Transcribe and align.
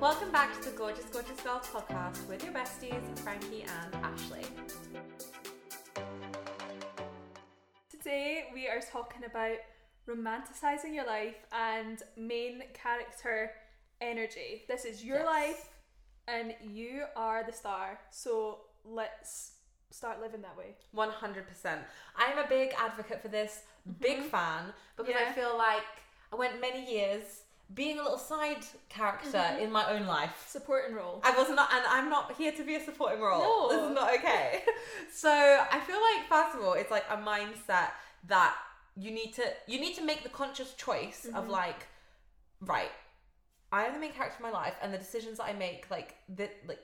Welcome 0.00 0.32
back 0.32 0.58
to 0.58 0.70
the 0.70 0.74
Gorgeous 0.74 1.04
Gorgeous 1.04 1.38
Girls 1.42 1.66
podcast 1.66 2.26
with 2.26 2.42
your 2.42 2.54
besties, 2.54 3.18
Frankie 3.18 3.64
and 3.64 3.94
Ashley. 4.02 4.46
Today 7.90 8.44
we 8.54 8.66
are 8.66 8.80
talking 8.80 9.24
about 9.24 9.58
romanticizing 10.08 10.94
your 10.94 11.04
life 11.04 11.36
and 11.52 12.02
main 12.16 12.62
character 12.72 13.50
energy. 14.00 14.62
This 14.68 14.86
is 14.86 15.04
your 15.04 15.18
Yes. 15.18 15.26
life 15.26 15.68
and 16.26 16.54
you 16.62 17.04
are 17.14 17.44
the 17.44 17.52
star. 17.52 18.00
So 18.10 18.60
let's 18.86 19.52
start 19.90 20.22
living 20.22 20.40
that 20.40 20.56
way. 20.56 20.76
100%. 20.94 21.84
I'm 22.16 22.38
a 22.38 22.48
big 22.48 22.72
advocate 22.78 23.20
for 23.20 23.28
this, 23.28 23.64
big 24.00 24.20
mm-hmm. 24.20 24.28
fan, 24.28 24.72
because 24.96 25.14
I 25.14 25.30
feel 25.32 25.58
like 25.58 25.84
I 26.32 26.36
went 26.36 26.58
many 26.58 26.90
years 26.90 27.42
being 27.74 27.98
a 27.98 28.02
little 28.02 28.18
side 28.18 28.64
character 28.88 29.44
in 29.60 29.70
my 29.70 29.88
own 29.92 30.06
life. 30.06 30.44
Supporting 30.48 30.94
role. 30.94 31.20
I 31.22 31.30
was 31.36 31.48
not, 31.50 31.72
and 31.72 31.84
I'm 31.88 32.08
not 32.10 32.32
here 32.36 32.52
to 32.52 32.64
be 32.64 32.74
a 32.74 32.84
supporting 32.84 33.20
role. 33.20 33.40
No. 33.40 33.68
This 33.68 33.88
is 33.88 33.94
not 33.94 34.14
okay. 34.18 34.62
so 35.12 35.30
I 35.30 35.78
feel 35.80 35.98
like, 36.00 36.28
first 36.28 36.56
of 36.56 36.64
all, 36.64 36.74
it's 36.74 36.90
like 36.90 37.04
a 37.10 37.16
mindset 37.16 37.90
that 38.26 38.54
you 38.96 39.10
need 39.12 39.32
to 39.34 39.44
you 39.66 39.80
need 39.80 39.94
to 39.94 40.04
make 40.04 40.22
the 40.22 40.28
conscious 40.28 40.74
choice 40.74 41.26
of 41.26 41.44
Mm-hmm. 41.44 41.50
like, 41.50 41.86
right, 42.60 42.90
I 43.72 43.84
am 43.84 43.94
the 43.94 44.00
main 44.00 44.12
character 44.12 44.36
of 44.36 44.42
my 44.42 44.50
life, 44.50 44.74
and 44.82 44.92
the 44.92 44.98
decisions 44.98 45.38
that 45.38 45.44
I 45.44 45.52
make, 45.52 45.86
like 45.90 46.16
that, 46.36 46.52
like, 46.66 46.80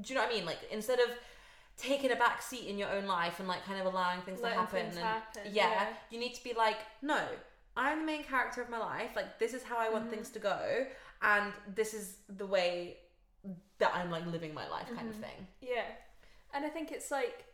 do 0.00 0.12
you 0.12 0.14
know 0.14 0.24
what 0.24 0.32
I 0.32 0.36
mean? 0.36 0.46
Like 0.46 0.58
instead 0.70 1.00
of 1.00 1.08
taking 1.76 2.12
a 2.12 2.16
back 2.16 2.42
seat 2.42 2.66
in 2.68 2.78
your 2.78 2.90
own 2.90 3.06
life 3.06 3.40
and 3.40 3.48
like 3.48 3.64
kind 3.64 3.80
of 3.80 3.86
allowing 3.86 4.20
things 4.22 4.40
Letting 4.40 4.58
to 4.58 4.60
happen 4.60 4.82
things 4.82 4.96
and 4.96 5.04
happen, 5.04 5.42
yeah, 5.46 5.70
yeah. 5.70 5.86
you 6.10 6.18
need 6.20 6.34
to 6.34 6.44
be 6.44 6.52
like 6.52 6.76
no 7.00 7.18
i'm 7.76 8.00
the 8.00 8.04
main 8.06 8.24
character 8.24 8.60
of 8.62 8.68
my 8.70 8.78
life 8.78 9.10
like 9.16 9.38
this 9.38 9.52
is 9.54 9.62
how 9.62 9.78
i 9.78 9.84
Mm-hmm. 9.84 9.94
want 9.94 10.10
things 10.10 10.28
to 10.30 10.38
go 10.38 10.86
and 11.22 11.52
this 11.74 11.94
is 11.94 12.16
the 12.36 12.46
way 12.46 12.96
that 13.78 13.92
i'm 13.94 14.10
like 14.10 14.26
living 14.26 14.52
my 14.54 14.68
life 14.68 14.86
kind 14.94 15.08
of 15.08 15.14
Mm-hmm. 15.14 15.22
thing 15.22 15.46
Yeah. 15.60 15.84
And 16.54 16.66
I 16.66 16.68
think 16.68 16.92
it's 16.92 17.10
like 17.10 17.44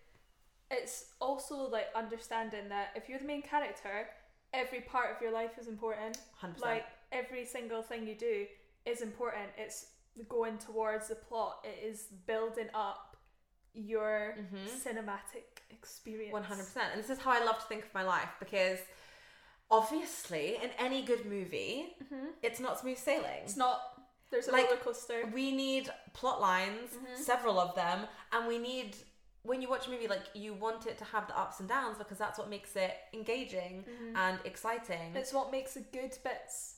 it's 0.70 0.96
also 1.20 1.54
like 1.70 1.86
understanding 1.94 2.68
that 2.68 2.88
if 2.96 3.08
you're 3.08 3.20
the 3.20 3.24
main 3.24 3.42
character, 3.42 4.08
every 4.52 4.80
part 4.80 5.14
of 5.14 5.22
your 5.22 5.30
life 5.32 5.52
is 5.60 5.68
important. 5.68 6.18
100% 6.42 6.60
Like 6.60 6.84
every 7.12 7.44
single 7.44 7.80
thing 7.80 8.06
you 8.08 8.16
do 8.16 8.46
is 8.84 9.00
important. 9.00 9.46
It's 9.56 9.86
going 10.28 10.58
towards 10.58 11.06
the 11.08 11.14
plot. 11.14 11.64
It 11.64 11.78
is 11.90 12.08
building 12.26 12.66
up 12.74 13.16
your 13.72 14.34
cinematic 14.84 15.46
experience. 15.70 16.34
100% 16.34 16.76
and 16.92 16.98
this 17.02 17.10
is 17.10 17.18
how 17.18 17.30
i 17.30 17.44
love 17.44 17.58
to 17.60 17.66
think 17.66 17.84
of 17.84 17.94
my 17.94 18.02
life 18.02 18.30
because 18.40 18.78
obviously 19.70 20.56
in 20.62 20.70
any 20.78 21.02
good 21.02 21.24
movie 21.26 21.94
it's 22.42 22.60
not 22.60 22.78
smooth 22.80 22.96
sailing 22.98 23.24
Mm-hmm. 23.24 23.44
It's 23.44 23.56
not. 23.56 23.80
There's 24.30 24.48
a 24.48 24.52
Like, 24.52 24.66
roller 24.66 24.76
coaster. 24.76 25.24
we 25.32 25.52
need 25.52 25.88
plot 26.12 26.40
lines, 26.40 26.90
Mm-hmm. 26.94 27.22
several 27.22 27.58
of 27.58 27.74
them, 27.74 28.06
and 28.32 28.46
we 28.46 28.58
need 28.58 28.96
when 29.42 29.62
you 29.62 29.68
watch 29.70 29.86
a 29.86 29.90
movie 29.90 30.08
like 30.08 30.24
you 30.34 30.52
want 30.52 30.86
it 30.86 30.98
to 30.98 31.04
have 31.04 31.26
the 31.28 31.38
ups 31.38 31.60
and 31.60 31.68
downs 31.68 31.96
because 31.96 32.18
that's 32.18 32.38
what 32.38 32.50
makes 32.50 32.76
it 32.76 32.92
engaging 33.14 33.84
Mm-hmm. 33.84 34.16
and 34.16 34.38
exciting. 34.44 35.12
It's 35.14 35.32
what 35.32 35.50
makes 35.50 35.74
the 35.74 35.80
good 35.80 36.12
bits 36.24 36.74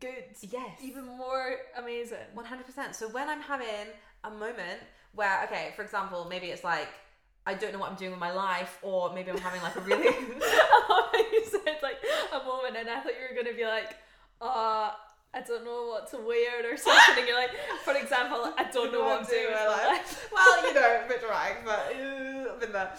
good. 0.00 0.24
Yes. 0.42 0.78
Even 0.82 1.04
more 1.06 1.56
amazing. 1.76 2.26
100%. 2.36 2.94
So 2.94 3.08
when 3.08 3.28
I'm 3.28 3.40
having 3.40 3.86
a 4.24 4.30
moment 4.30 4.80
where 5.14 5.42
okay, 5.44 5.72
for 5.76 5.82
example, 5.82 6.26
maybe 6.28 6.48
it's 6.48 6.62
like 6.64 6.88
I 7.50 7.54
don't 7.54 7.72
know 7.72 7.78
what 7.82 7.90
I'm 7.90 7.96
doing 8.02 8.10
with 8.16 8.20
my 8.20 8.32
life 8.48 8.78
or 8.82 9.00
maybe 9.16 9.30
I'm 9.32 9.38
having 9.48 9.62
like 9.62 9.76
a 9.76 9.80
really 9.80 10.04
you 11.34 11.44
said 11.54 11.78
like 11.82 11.98
a 12.32 12.40
moment, 12.44 12.76
and 12.76 12.88
I 12.90 13.00
thought 13.00 13.12
you 13.18 13.24
were 13.28 13.36
gonna 13.42 13.56
be 13.56 13.64
like, 13.78 13.90
uh. 14.40 14.90
I 15.34 15.42
don't 15.42 15.62
know 15.62 15.88
what 15.92 16.10
to 16.12 16.16
wear 16.16 16.72
or 16.72 16.76
something, 16.78 17.18
and 17.18 17.26
you're 17.28 17.36
like, 17.36 17.50
for 17.84 17.94
example, 17.94 18.50
I 18.56 18.64
don't 18.72 18.90
know 18.90 19.00
what 19.04 19.20
I'm 19.20 19.26
doing 19.26 19.44
with 19.48 19.56
my 19.56 19.86
life. 19.92 20.30
well, 20.36 20.66
you 20.66 20.72
know, 20.72 21.02
a 21.04 21.06
bit 21.06 21.20
dramatic, 21.20 21.58
but 21.66 21.80
uh, 21.94 22.52
I've 22.54 22.60
been 22.62 22.72
there. 22.72 22.90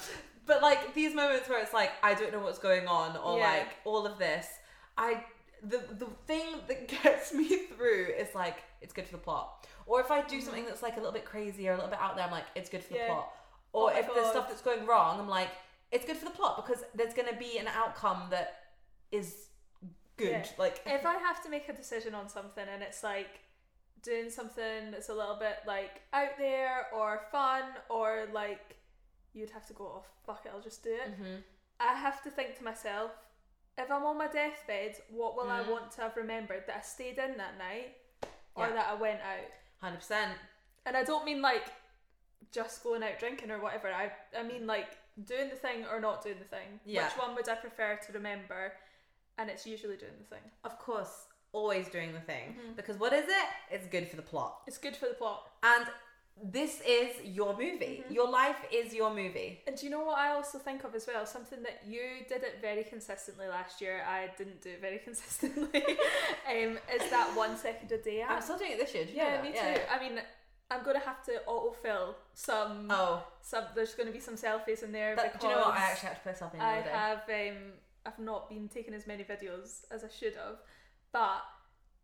But 0.45 0.61
like 0.61 0.93
these 0.93 1.15
moments 1.15 1.49
where 1.49 1.59
it's 1.59 1.73
like 1.73 1.91
I 2.03 2.13
don't 2.13 2.31
know 2.31 2.39
what's 2.39 2.59
going 2.59 2.85
on, 2.87 3.17
or 3.17 3.39
Yeah. 3.39 3.49
like 3.49 3.67
all 3.83 4.05
of 4.05 4.19
this, 4.19 4.45
I 4.95 5.23
the 5.63 5.79
the 5.97 6.05
thing 6.27 6.45
that 6.67 6.87
gets 7.03 7.33
me 7.33 7.47
through 7.75 8.03
is 8.15 8.35
like 8.35 8.57
it's 8.83 8.93
good 8.93 9.07
for 9.07 9.13
the 9.13 9.23
plot. 9.29 9.65
Or 9.87 9.99
if 9.99 10.11
I 10.11 10.21
do 10.21 10.39
something 10.39 10.65
that's 10.65 10.83
like 10.83 10.97
a 10.97 10.99
little 10.99 11.11
bit 11.19 11.25
crazy 11.25 11.67
or 11.67 11.71
a 11.71 11.75
little 11.77 11.89
bit 11.89 11.99
out 11.99 12.15
there, 12.15 12.25
I'm 12.25 12.31
like 12.31 12.45
it's 12.53 12.69
good 12.69 12.83
for 12.83 12.93
the 12.93 12.99
Mm-hmm. 12.99 13.09
Yeah. 13.09 13.15
plot. 13.15 13.33
Or 13.71 13.91
Oh 13.93 13.97
if 13.97 14.13
there's 14.13 14.27
stuff 14.29 14.47
that's 14.49 14.61
going 14.61 14.85
wrong, 14.85 15.19
I'm 15.19 15.27
like 15.29 15.49
it's 15.91 16.05
good 16.05 16.17
for 16.17 16.25
the 16.25 16.31
plot 16.31 16.65
because 16.65 16.83
there's 16.93 17.13
gonna 17.13 17.37
be 17.37 17.57
an 17.57 17.67
outcome 17.67 18.23
that 18.29 18.55
is 19.11 19.47
good. 20.17 20.29
Yeah. 20.31 20.45
Like 20.57 20.81
If 20.85 21.05
I 21.05 21.15
have 21.15 21.41
to 21.43 21.49
make 21.49 21.67
a 21.69 21.73
decision 21.73 22.13
on 22.15 22.29
something 22.29 22.65
and 22.71 22.83
it's 22.83 23.03
like 23.03 23.39
doing 24.01 24.29
something 24.29 24.91
that's 24.91 25.09
a 25.09 25.13
little 25.13 25.35
bit 25.35 25.57
like 25.67 26.01
out 26.13 26.37
there 26.37 26.87
or 26.93 27.21
fun 27.31 27.63
or 27.89 28.27
like 28.33 28.75
you'd 29.33 29.49
have 29.51 29.65
to 29.67 29.73
go 29.73 29.85
off, 29.85 30.07
fuck 30.25 30.45
it, 30.45 30.51
I'll 30.53 30.61
just 30.61 30.83
do 30.83 30.91
it. 30.91 31.19
Mhm. 31.21 31.43
I 31.79 31.93
have 31.93 32.21
to 32.23 32.29
think 32.31 32.57
to 32.57 32.63
myself, 32.63 33.11
if 33.77 33.89
I'm 33.89 34.03
on 34.03 34.17
my 34.17 34.27
deathbed, 34.27 34.97
what 35.09 35.35
will 35.35 35.49
I 35.49 35.61
Mhm. 35.63 35.69
want 35.71 35.91
to 35.91 36.01
have 36.01 36.17
remembered? 36.17 36.65
That 36.67 36.77
I 36.77 36.81
stayed 36.81 37.17
in 37.17 37.37
that 37.37 37.57
night 37.57 37.95
or 38.55 38.67
Yeah. 38.67 38.73
that 38.73 38.87
I 38.89 38.93
went 38.95 39.21
out? 39.21 39.45
hundred 39.79 39.97
percent. 39.97 40.37
And 40.85 40.97
I 40.97 41.03
don't 41.03 41.23
mean 41.23 41.41
like 41.41 41.71
just 42.51 42.83
going 42.83 43.03
out 43.03 43.19
drinking 43.19 43.51
or 43.51 43.61
whatever. 43.61 43.87
I 43.89 44.11
I 44.37 44.43
mean 44.43 44.67
like 44.67 44.97
doing 45.25 45.49
the 45.49 45.55
thing 45.55 45.85
or 45.91 45.99
not 45.99 46.23
doing 46.23 46.37
the 46.39 46.45
thing. 46.45 46.79
Yeah. 46.85 47.05
Which 47.05 47.17
one 47.17 47.35
would 47.35 47.49
I 47.49 47.55
prefer 47.55 47.99
to 48.07 48.13
remember? 48.13 48.73
And 49.37 49.49
it's 49.49 49.65
usually 49.65 49.95
doing 49.95 50.11
the 50.19 50.35
thing. 50.35 50.43
Of 50.63 50.79
course, 50.79 51.27
always 51.53 51.87
doing 51.87 52.13
the 52.13 52.19
thing. 52.19 52.49
Mm-hmm. 52.49 52.73
Because 52.75 52.99
what 52.99 53.13
is 53.13 53.25
it? 53.25 53.47
It's 53.71 53.87
good 53.87 54.07
for 54.07 54.15
the 54.15 54.21
plot. 54.21 54.61
It's 54.67 54.77
good 54.77 54.95
for 54.95 55.07
the 55.07 55.15
plot. 55.15 55.49
And 55.63 55.85
this 56.41 56.81
is 56.87 57.09
your 57.23 57.53
movie. 57.53 58.03
Mm-hmm. 58.03 58.13
Your 58.13 58.29
life 58.29 58.57
is 58.71 58.93
your 58.93 59.13
movie. 59.13 59.61
And 59.67 59.75
do 59.75 59.85
you 59.85 59.91
know 59.91 60.03
what 60.03 60.17
I 60.17 60.31
also 60.31 60.57
think 60.57 60.83
of 60.83 60.95
as 60.95 61.07
well? 61.07 61.25
Something 61.25 61.63
that 61.63 61.81
you 61.85 62.01
did 62.27 62.43
it 62.43 62.59
very 62.61 62.83
consistently 62.83 63.47
last 63.47 63.81
year. 63.81 64.03
I 64.07 64.29
didn't 64.37 64.61
do 64.61 64.69
it 64.69 64.81
very 64.81 64.99
consistently. 65.03 65.69
um, 66.49 66.77
is 66.93 67.09
that 67.09 67.31
one 67.35 67.57
second 67.57 67.91
a 67.91 67.97
day 67.97 68.21
app? 68.21 68.31
I'm 68.31 68.41
still 68.41 68.57
doing 68.57 68.71
it 68.73 68.79
this 68.79 68.93
year. 68.93 69.05
Yeah, 69.13 69.41
that? 69.41 69.43
me 69.43 69.51
too. 69.51 69.81
I 69.91 69.99
mean, 69.99 70.19
I'm 70.71 70.83
gonna 70.83 70.99
have 70.99 71.23
to 71.25 71.41
autofill 71.47 72.15
some. 72.33 72.87
Oh, 72.89 73.25
Some 73.41 73.65
there's 73.75 73.95
gonna 73.95 74.11
be 74.11 74.19
some 74.19 74.35
selfies 74.35 74.83
in 74.83 74.91
there 74.91 75.15
that, 75.15 75.39
do 75.39 75.47
you 75.47 75.53
know 75.53 75.59
what? 75.61 75.73
I 75.75 75.91
actually 75.91 76.09
have 76.09 76.17
to 76.17 76.23
put 76.23 76.33
myself 76.33 76.53
in 76.53 76.59
the 76.59 76.65
I 76.65 76.75
have. 76.81 77.29
um 77.29 77.57
I've 78.05 78.19
not 78.19 78.49
been 78.49 78.67
taking 78.69 78.93
as 78.93 79.05
many 79.07 79.23
videos 79.23 79.83
as 79.91 80.03
I 80.03 80.07
should 80.09 80.35
have, 80.35 80.57
but 81.11 81.41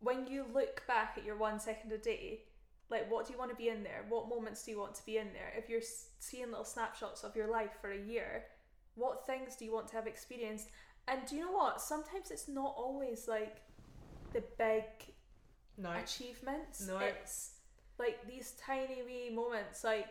when 0.00 0.26
you 0.26 0.44
look 0.52 0.86
back 0.86 1.14
at 1.16 1.24
your 1.24 1.36
one 1.36 1.58
second 1.58 1.90
a 1.92 1.98
day, 1.98 2.42
like 2.90 3.10
what 3.10 3.26
do 3.26 3.32
you 3.32 3.38
want 3.38 3.50
to 3.50 3.56
be 3.56 3.68
in 3.68 3.82
there? 3.82 4.04
What 4.08 4.28
moments 4.28 4.64
do 4.64 4.70
you 4.72 4.78
want 4.78 4.94
to 4.96 5.06
be 5.06 5.16
in 5.18 5.32
there? 5.32 5.52
If 5.56 5.68
you're 5.70 5.80
seeing 6.18 6.48
little 6.50 6.64
snapshots 6.64 7.24
of 7.24 7.34
your 7.34 7.46
life 7.48 7.72
for 7.80 7.90
a 7.92 7.98
year, 7.98 8.44
what 8.94 9.26
things 9.26 9.56
do 9.56 9.64
you 9.64 9.72
want 9.72 9.88
to 9.88 9.94
have 9.96 10.06
experienced? 10.06 10.68
And 11.08 11.20
do 11.26 11.36
you 11.36 11.46
know 11.46 11.52
what? 11.52 11.80
Sometimes 11.80 12.30
it's 12.30 12.48
not 12.48 12.74
always 12.76 13.26
like 13.28 13.56
the 14.32 14.42
big 14.58 14.84
No. 15.78 15.92
achievements. 15.92 16.86
No. 16.86 16.98
It's 16.98 17.52
like 17.98 18.26
these 18.28 18.52
tiny 18.64 19.02
wee 19.06 19.30
moments. 19.34 19.84
Like 19.84 20.06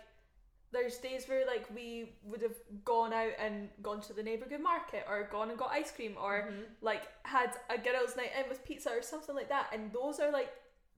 there's 0.72 0.98
days 0.98 1.26
where 1.28 1.46
like 1.46 1.66
we 1.74 2.16
would 2.24 2.42
have 2.42 2.56
gone 2.84 3.14
out 3.14 3.32
and 3.40 3.70
gone 3.82 4.02
to 4.02 4.14
the 4.14 4.24
neighbourhood 4.24 4.62
market 4.62 5.06
or 5.08 5.28
gone 5.32 5.50
and 5.50 5.58
got 5.58 5.72
ice 5.72 5.92
cream 5.92 6.16
or 6.22 6.50
Mm-hmm. 6.50 6.62
like 6.82 7.04
had 7.24 7.52
a 7.70 7.78
girls' 7.78 8.16
night 8.18 8.32
in 8.38 8.50
with 8.50 8.64
pizza 8.66 8.90
or 8.90 9.02
something 9.02 9.36
like 9.36 9.50
that. 9.50 9.68
And 9.74 9.92
those 9.94 10.20
are 10.20 10.32
like 10.32 10.50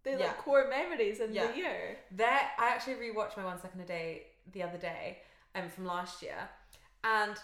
the 0.04 0.12
Yeah. 0.12 0.18
like 0.18 0.38
core 0.40 0.68
memories 0.70 1.20
in 1.20 1.34
Yeah. 1.34 1.48
the 1.52 1.58
year. 1.58 1.98
that 2.12 2.52
I 2.58 2.70
actually 2.70 2.96
rewatched 2.96 3.38
my 3.38 3.46
one 3.46 3.60
second 3.60 3.82
a 3.82 3.86
day 3.86 4.28
the 4.54 4.64
other 4.64 4.78
day, 4.78 5.20
um, 5.56 5.70
from 5.70 5.86
last 5.86 6.22
year, 6.24 6.50
and 7.04 7.36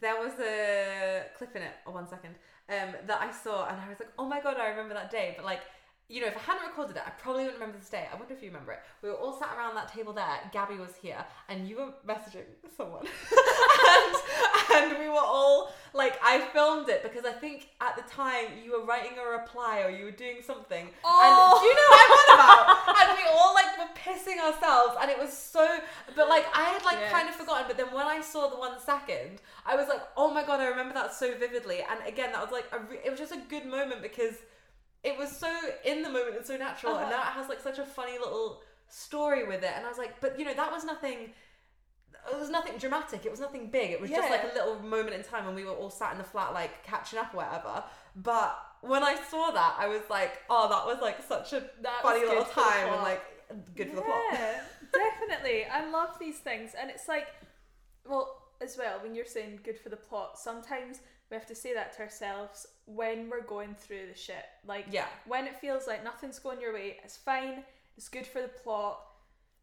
there 0.00 0.18
was 0.18 0.32
a 0.40 1.24
clip 1.36 1.54
in 1.54 1.62
it, 1.62 1.74
or 1.84 1.92
one 1.92 2.08
second, 2.08 2.34
um, 2.70 2.94
that 3.06 3.20
I 3.20 3.30
saw, 3.30 3.68
and 3.68 3.78
I 3.78 3.88
was 3.90 4.00
like, 4.00 4.08
oh 4.18 4.24
my 4.26 4.40
god, 4.40 4.56
I 4.56 4.68
remember 4.68 4.94
that 4.94 5.10
day. 5.10 5.34
But 5.36 5.44
like, 5.44 5.60
you 6.08 6.20
know, 6.20 6.26
if 6.26 6.36
I 6.36 6.40
hadn't 6.40 6.66
recorded 6.66 6.96
it, 6.96 7.02
I 7.06 7.10
probably 7.10 7.44
wouldn't 7.44 7.60
remember 7.60 7.78
this 7.78 7.88
day. 7.88 8.06
I 8.12 8.16
wonder 8.16 8.34
if 8.34 8.42
you 8.42 8.48
remember 8.48 8.72
it. 8.72 8.80
We 9.02 9.08
were 9.08 9.14
all 9.14 9.32
sat 9.38 9.56
around 9.56 9.74
that 9.76 9.92
table 9.92 10.12
there. 10.12 10.38
Gabby 10.52 10.76
was 10.76 10.94
here, 11.00 11.24
and 11.48 11.66
you 11.66 11.76
were 11.76 11.88
messaging 12.06 12.44
someone, 12.76 13.06
and, 14.70 14.92
and 14.92 14.98
we 14.98 15.08
were 15.08 15.24
all 15.24 15.72
like, 15.94 16.18
I 16.22 16.40
filmed 16.52 16.88
it 16.88 17.02
because 17.02 17.24
I 17.24 17.32
think 17.32 17.68
at 17.80 17.96
the 17.96 18.02
time 18.02 18.46
you 18.62 18.72
were 18.72 18.84
writing 18.84 19.16
a 19.18 19.26
reply 19.38 19.82
or 19.84 19.90
you 19.90 20.04
were 20.04 20.10
doing 20.10 20.38
something. 20.44 20.88
Oh. 21.04 21.22
And 21.24 21.60
do 21.60 21.66
you 21.66 21.74
know 21.74 21.88
what 21.88 22.00
I'm 22.04 22.12
on 22.18 22.28
about? 22.34 23.08
and 23.08 23.18
we 23.18 23.24
all 23.32 23.54
like 23.54 23.78
were 23.78 23.94
pissing 23.94 24.38
ourselves, 24.38 24.96
and 25.00 25.10
it 25.10 25.18
was 25.18 25.32
so. 25.32 25.66
But 26.14 26.28
like 26.28 26.44
I 26.54 26.64
had 26.64 26.84
like 26.84 27.10
kind 27.10 27.28
of 27.28 27.34
forgotten. 27.34 27.64
But 27.68 27.76
then 27.76 27.92
when 27.92 28.06
I 28.06 28.20
saw 28.20 28.48
the 28.48 28.56
one 28.56 28.78
second, 28.80 29.40
I 29.64 29.76
was 29.76 29.88
like, 29.88 30.02
oh 30.16 30.32
my 30.32 30.44
god, 30.44 30.60
I 30.60 30.66
remember 30.66 30.94
that 30.94 31.14
so 31.14 31.34
vividly. 31.38 31.84
And 31.88 32.06
again, 32.06 32.32
that 32.32 32.42
was 32.42 32.52
like 32.52 32.66
a 32.72 32.78
re- 32.80 33.00
it 33.04 33.10
was 33.10 33.18
just 33.18 33.32
a 33.32 33.40
good 33.48 33.66
moment 33.66 34.02
because 34.02 34.34
it 35.04 35.18
was 35.18 35.30
so 35.36 35.52
in 35.84 36.02
the 36.02 36.08
moment 36.10 36.36
and 36.36 36.46
so 36.46 36.56
natural, 36.56 36.96
and 36.96 37.04
Uh-huh. 37.06 37.16
now 37.16 37.22
it 37.22 37.32
has 37.34 37.48
like 37.48 37.60
such 37.60 37.78
a 37.78 37.84
funny 37.84 38.18
little 38.18 38.62
story 38.88 39.44
with 39.46 39.62
it. 39.64 39.72
And 39.74 39.84
I 39.84 39.88
was 39.88 39.98
like, 39.98 40.20
but 40.20 40.38
you 40.38 40.44
know, 40.44 40.54
that 40.54 40.70
was 40.70 40.84
nothing. 40.84 41.32
it 42.30 42.38
was 42.38 42.50
nothing 42.50 42.78
dramatic. 42.78 43.26
It 43.26 43.30
was 43.30 43.40
nothing 43.40 43.68
big. 43.70 43.90
It 43.90 44.00
was 44.00 44.08
just 44.10 44.30
like 44.30 44.44
a 44.44 44.54
little 44.54 44.78
moment 44.80 45.14
in 45.16 45.24
time 45.24 45.44
when 45.46 45.56
we 45.56 45.64
were 45.64 45.72
all 45.72 45.90
sat 45.90 46.12
in 46.12 46.18
the 46.18 46.24
flat, 46.24 46.52
like 46.54 46.84
catching 46.84 47.18
up 47.18 47.34
or 47.34 47.38
whatever. 47.38 47.82
But 48.14 48.56
when 48.82 49.02
I 49.02 49.16
saw 49.30 49.50
that, 49.50 49.76
I 49.78 49.88
was 49.88 50.02
like, 50.08 50.38
oh, 50.48 50.68
that 50.68 50.86
was 50.86 51.02
like 51.02 51.20
such 51.26 51.52
a 51.52 51.60
That 51.80 52.02
funny 52.02 52.20
little 52.20 52.36
good 52.44 52.46
for 52.46 52.60
the 52.60 52.62
time 52.62 52.92
and 52.92 53.02
like 53.02 53.22
good 53.74 53.88
for 53.90 53.96
the 53.96 54.02
plot. 54.02 54.22
Definitely. 54.92 55.64
I 55.64 55.88
love 55.90 56.18
these 56.20 56.38
things, 56.38 56.72
and 56.80 56.90
it's 56.90 57.08
like, 57.08 57.26
well, 58.06 58.42
as 58.60 58.76
well 58.78 59.00
when 59.02 59.14
you're 59.14 59.24
saying 59.24 59.60
good 59.64 59.78
for 59.78 59.88
the 59.88 59.96
plot. 59.96 60.38
Sometimes 60.38 61.00
we 61.30 61.34
have 61.36 61.46
to 61.46 61.54
say 61.54 61.74
that 61.74 61.92
to 61.96 62.02
ourselves 62.02 62.66
when 62.94 63.28
we're 63.30 63.42
going 63.42 63.74
through 63.74 64.06
the 64.12 64.18
shit. 64.18 64.44
Like 64.66 64.86
Yeah. 64.90 65.06
when 65.26 65.46
it 65.46 65.56
feels 65.60 65.86
like 65.86 66.02
nothing's 66.04 66.38
going 66.38 66.60
your 66.60 66.72
way, 66.74 66.98
it's 67.04 67.16
fine. 67.16 67.64
It's 67.96 68.08
good 68.08 68.26
for 68.26 68.40
the 68.42 68.48
plot. 68.48 69.00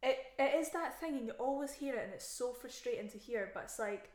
It 0.01 0.17
it 0.37 0.55
is 0.59 0.69
that 0.71 0.99
thing, 0.99 1.17
and 1.17 1.25
you 1.27 1.33
always 1.33 1.73
hear 1.73 1.95
it, 1.95 2.05
and 2.05 2.13
it's 2.13 2.25
so 2.27 2.53
frustrating 2.53 3.09
to 3.09 3.17
hear. 3.17 3.51
But 3.53 3.63
it's 3.63 3.79
like 3.79 4.09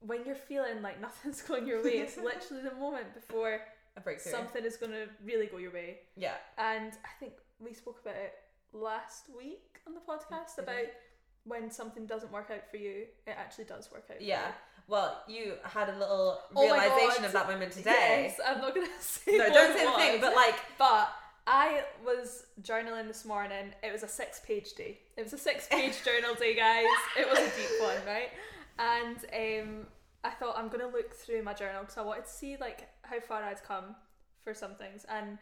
when 0.00 0.24
you're 0.26 0.34
feeling 0.34 0.82
like 0.82 1.00
nothing's 1.08 1.42
going 1.42 1.66
your 1.66 1.82
way, 1.82 1.98
it's 1.98 2.16
literally 2.16 2.62
the 2.64 2.74
moment 2.74 3.14
before 3.14 3.60
A 3.96 4.00
breakthrough. 4.00 4.32
something 4.32 4.64
is 4.64 4.76
going 4.76 4.92
to 4.92 5.08
really 5.24 5.46
go 5.46 5.58
your 5.58 5.72
way. 5.72 6.00
yeah. 6.16 6.34
And 6.58 6.92
I 7.04 7.10
think 7.20 7.34
we 7.60 7.72
spoke 7.74 8.00
about 8.02 8.16
it 8.16 8.32
last 8.72 9.26
week 9.36 9.78
on 9.86 9.94
the 9.94 10.00
podcast 10.00 10.56
we? 10.58 10.62
about 10.64 10.86
when 11.44 11.70
something 11.70 12.06
doesn't 12.06 12.32
work 12.32 12.50
out 12.52 12.68
for 12.70 12.76
you, 12.78 13.06
it 13.26 13.34
actually 13.36 13.64
does 13.64 13.90
work 13.92 14.04
out. 14.10 14.16
for 14.18 14.22
Yeah. 14.22 14.52
Well, 14.88 15.22
you 15.28 15.54
had 15.62 15.88
a 15.88 15.98
little 15.98 16.40
Oh 16.54 16.62
realization 16.62 17.24
of 17.24 17.32
that 17.32 17.48
moment 17.48 17.72
today. 17.72 18.28
Yes, 18.36 18.40
I'm 18.46 18.60
not 18.60 18.74
gonna 18.74 18.86
say. 19.00 19.38
No, 19.38 19.48
don't 19.52 19.76
say 19.76 19.84
the 19.86 19.92
thing, 19.92 20.20
but 20.20 20.34
like, 20.34 20.56
But 20.78 21.12
I 21.46 21.82
was 22.04 22.44
journaling 22.62 23.08
this 23.08 23.24
morning. 23.24 23.72
It 23.82 23.92
was 23.92 24.02
a 24.02 24.08
six-page 24.08 24.74
day. 24.74 24.98
It 25.16 25.24
was 25.24 25.32
a 25.32 25.38
six-page 25.38 25.94
journal 26.04 26.34
day, 26.34 26.54
guys. 26.54 26.86
It 27.18 27.28
was 27.28 27.38
a 27.38 27.42
deep 27.42 27.80
one, 27.80 27.96
right? 28.06 28.30
And 28.78 29.16
um, 29.62 29.86
I 30.24 30.30
thought 30.30 30.56
I'm 30.56 30.68
gonna 30.68 30.88
look 30.88 31.14
through 31.14 31.42
my 31.42 31.54
journal 31.54 31.82
because 31.82 31.98
I 31.98 32.02
wanted 32.02 32.26
to 32.26 32.30
see 32.30 32.56
like 32.60 32.88
how 33.02 33.20
far 33.20 33.42
I'd 33.42 33.62
come 33.62 33.96
for 34.44 34.54
some 34.54 34.74
things. 34.74 35.04
And 35.08 35.38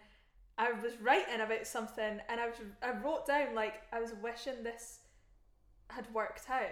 I 0.58 0.72
was 0.72 0.92
writing 1.00 1.40
about 1.40 1.66
something, 1.66 2.20
and 2.28 2.40
I 2.40 2.46
was 2.46 2.56
I 2.82 2.92
wrote 3.02 3.26
down 3.26 3.54
like 3.54 3.82
I 3.92 4.00
was 4.00 4.12
wishing 4.22 4.62
this 4.62 5.00
had 5.88 6.06
worked 6.14 6.48
out. 6.50 6.68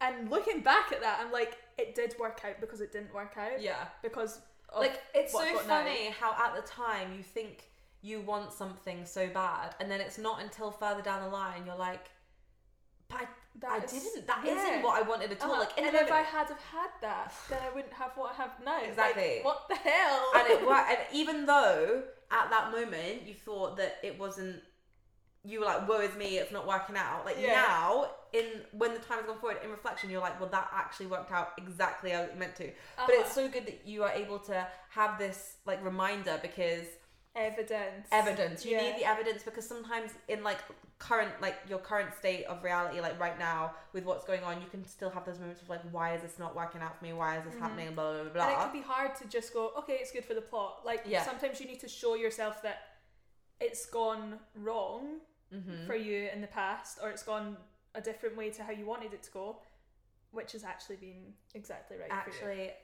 And 0.00 0.30
looking 0.30 0.60
back 0.60 0.92
at 0.92 1.00
that, 1.00 1.20
I'm 1.24 1.32
like, 1.32 1.56
it 1.78 1.94
did 1.94 2.14
work 2.18 2.40
out 2.44 2.60
because 2.60 2.80
it 2.80 2.92
didn't 2.92 3.14
work 3.14 3.34
out. 3.38 3.60
yeah. 3.62 3.86
Because 4.02 4.40
Like, 4.76 5.00
it's 5.14 5.32
so 5.32 5.38
got 5.38 5.66
now. 5.66 5.78
funny 5.82 6.10
how 6.10 6.32
at 6.32 6.54
the 6.54 6.68
time 6.68 7.14
you 7.16 7.22
think 7.22 7.70
you 8.02 8.20
want 8.20 8.52
something 8.52 9.04
so 9.06 9.26
bad, 9.28 9.74
and 9.80 9.90
then 9.90 10.00
it's 10.00 10.18
not 10.18 10.40
until 10.42 10.70
further 10.70 11.02
down 11.02 11.22
the 11.22 11.28
line 11.28 11.62
you're 11.66 11.76
like, 11.76 12.10
but 13.08 13.22
I, 13.22 13.26
That 13.60 13.70
I 13.70 13.84
is- 13.84 13.90
didn't. 13.92 14.26
That 14.26 14.42
yeah. 14.44 14.54
not 14.54 14.82
what 14.84 15.02
I 15.02 15.08
wanted 15.08 15.32
at 15.32 15.42
all. 15.42 15.52
Uh-huh. 15.52 15.60
Like, 15.60 15.78
in 15.78 15.86
and 15.86 15.94
if 15.96 16.12
I 16.12 16.20
had 16.20 16.48
have 16.48 16.60
had 16.60 16.90
that, 17.00 17.32
then 17.48 17.58
I 17.64 17.74
wouldn't 17.74 17.92
have 17.94 18.12
what 18.16 18.32
I 18.32 18.34
have 18.42 18.50
now. 18.64 18.74
Like, 18.80 18.88
Exactly. 18.90 19.38
what 19.42 19.66
the 19.68 19.76
hell? 19.76 20.32
and 20.34 20.46
it 20.48 20.66
worked. 20.66 20.90
And 20.90 20.98
even 21.12 21.46
though 21.46 22.02
at 22.30 22.50
that 22.50 22.70
moment 22.70 23.22
you 23.26 23.34
thought 23.34 23.76
that 23.78 23.96
it 24.02 24.18
wasn't, 24.18 24.60
you 25.46 25.60
were 25.60 25.66
like, 25.66 25.88
"Woe 25.88 26.00
is 26.00 26.14
me, 26.16 26.38
it's 26.38 26.52
not 26.52 26.66
working 26.66 26.96
out." 26.96 27.24
Like 27.24 27.38
Yeah. 27.38 27.52
now, 27.52 28.10
in 28.32 28.64
when 28.72 28.92
the 28.92 28.98
time 29.00 29.18
has 29.18 29.26
gone 29.26 29.38
forward, 29.38 29.58
in 29.62 29.70
reflection, 29.70 30.10
you're 30.10 30.20
like, 30.20 30.38
"Well, 30.40 30.50
that 30.50 30.68
actually 30.72 31.06
worked 31.06 31.30
out 31.32 31.52
exactly 31.58 32.12
as 32.12 32.28
it 32.30 32.36
meant 32.36 32.56
to." 32.56 32.72
But 32.96 33.10
it's 33.10 33.30
Uh-huh. 33.36 33.46
so 33.46 33.48
good 33.48 33.66
that 33.66 33.86
you 33.86 34.02
are 34.02 34.10
able 34.10 34.38
to 34.40 34.66
have 34.90 35.18
this 35.18 35.56
like 35.64 35.82
reminder 35.84 36.38
because 36.42 36.86
evidence. 37.36 38.08
evidence. 38.10 38.64
You 38.64 38.72
Yeah. 38.72 38.82
need 38.82 38.96
the 38.96 39.04
evidence 39.04 39.42
because 39.42 39.66
sometimes 39.68 40.12
in 40.28 40.42
like 40.42 40.58
current 40.98 41.38
like 41.42 41.56
your 41.68 41.78
current 41.78 42.14
state 42.14 42.44
of 42.46 42.64
reality, 42.64 43.00
like 43.00 43.20
right 43.20 43.38
now 43.38 43.74
with 43.92 44.04
what's 44.04 44.24
going 44.24 44.42
on, 44.42 44.60
you 44.62 44.68
can 44.68 44.82
still 44.86 45.10
have 45.10 45.24
those 45.26 45.38
moments 45.38 45.60
of 45.62 45.68
like, 45.68 45.82
"Why 45.92 46.14
is 46.14 46.22
this 46.22 46.38
not 46.38 46.56
working 46.56 46.80
out 46.80 46.96
for 46.98 47.04
me? 47.04 47.12
Why 47.12 47.36
is 47.38 47.44
this 47.44 47.54
Mhm. 47.54 47.60
happening?" 47.60 47.94
Blah 47.94 48.22
blah 48.22 48.32
blah. 48.32 48.42
And 48.44 48.52
it 48.52 48.62
can 48.64 48.72
be 48.72 48.80
hard 48.82 49.14
to 49.16 49.26
just 49.26 49.52
go, 49.52 49.68
okay, 49.80 49.94
it's 50.00 50.10
good 50.10 50.24
for 50.24 50.34
the 50.34 50.40
plot. 50.42 50.84
Like 50.84 51.02
Yeah. 51.04 51.22
sometimes 51.22 51.60
you 51.60 51.66
need 51.66 51.80
to 51.80 51.88
show 51.88 52.14
yourself 52.14 52.62
that 52.62 52.78
it's 53.60 53.86
gone 53.86 54.38
wrong 54.54 55.20
Mhm. 55.52 55.86
for 55.86 55.94
you 55.94 56.28
in 56.28 56.40
the 56.40 56.46
past, 56.48 56.98
or 57.02 57.10
it's 57.10 57.22
gone 57.22 57.56
a 57.94 58.00
different 58.00 58.36
way 58.36 58.50
to 58.50 58.62
how 58.64 58.72
you 58.72 58.84
wanted 58.86 59.12
it 59.14 59.22
to 59.22 59.30
go, 59.30 59.62
which 60.32 60.52
has 60.52 60.64
actually 60.64 60.96
been 60.96 61.34
exactly 61.54 61.96
right 61.96 62.10
for 62.10 62.30
you. 62.30 62.36
Actually, 62.36 62.74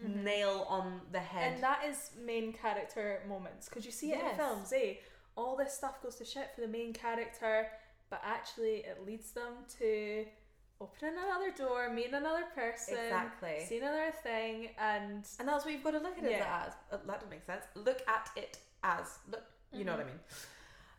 Mhm. 0.00 0.22
nail 0.24 0.64
on 0.68 1.00
the 1.12 1.20
head. 1.20 1.52
And 1.54 1.62
that 1.62 1.84
is 1.84 2.12
main 2.16 2.52
character 2.52 3.22
moments 3.26 3.68
because 3.68 3.84
you 3.86 3.92
see 3.92 4.12
it 4.12 4.24
in 4.24 4.36
films, 4.36 4.72
eh? 4.72 4.96
All 5.36 5.56
this 5.56 5.74
stuff 5.76 6.00
goes 6.02 6.16
to 6.16 6.24
shit 6.24 6.54
for 6.54 6.60
the 6.62 6.68
main 6.68 6.92
character, 6.92 7.70
but 8.08 8.20
actually 8.24 8.84
it 8.84 9.04
leads 9.04 9.32
them 9.32 9.64
to 9.78 10.26
opening 10.80 11.16
another 11.16 11.50
door, 11.52 11.88
meeting 11.90 12.14
another 12.14 12.46
person, 12.46 12.94
Exactly. 12.98 13.64
seeing 13.66 13.82
another 13.82 14.10
thing, 14.12 14.74
and 14.78 15.26
And 15.38 15.48
that's 15.48 15.64
what 15.64 15.72
you've 15.72 15.84
got 15.84 15.92
to 15.92 15.98
look 15.98 16.18
at 16.18 16.24
Yeah. 16.24 16.64
it 16.64 16.66
as. 16.68 16.74
Uh, 16.90 16.96
that 16.98 17.06
doesn't 17.06 17.30
make 17.30 17.44
sense. 17.44 17.64
Look 17.74 18.06
at 18.08 18.30
it 18.36 18.58
as. 18.82 19.18
Look, 19.28 19.44
you 19.72 19.84
know 19.84 19.92
what 19.96 20.00
I 20.02 20.04
mean. 20.04 20.20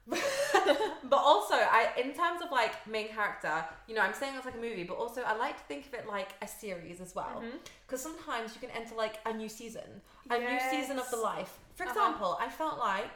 But 0.07 1.17
also, 1.17 1.55
I 1.55 1.89
in 1.97 2.13
terms 2.13 2.41
of 2.43 2.51
like 2.51 2.85
main 2.87 3.07
character, 3.09 3.65
you 3.87 3.95
know, 3.95 4.01
I'm 4.01 4.13
saying 4.13 4.35
it's 4.35 4.45
like 4.45 4.55
a 4.55 4.59
movie, 4.59 4.83
but 4.83 4.95
also 4.97 5.21
I 5.21 5.35
like 5.35 5.57
to 5.57 5.63
think 5.63 5.87
of 5.87 5.93
it 5.93 6.07
like 6.07 6.29
a 6.41 6.47
series 6.47 7.01
as 7.01 7.15
well. 7.15 7.43
Because 7.85 8.01
sometimes 8.01 8.53
you 8.55 8.61
can 8.67 8.75
enter 8.75 8.95
like 8.95 9.19
a 9.25 9.33
new 9.33 9.49
season, 9.49 10.01
a 10.29 10.37
new 10.37 10.59
season 10.71 10.99
of 10.99 11.09
the 11.09 11.17
life. 11.17 11.57
For 11.75 11.83
Uh-huh. 11.83 11.91
example, 11.91 12.37
I 12.39 12.49
felt 12.49 12.77
like 12.79 13.13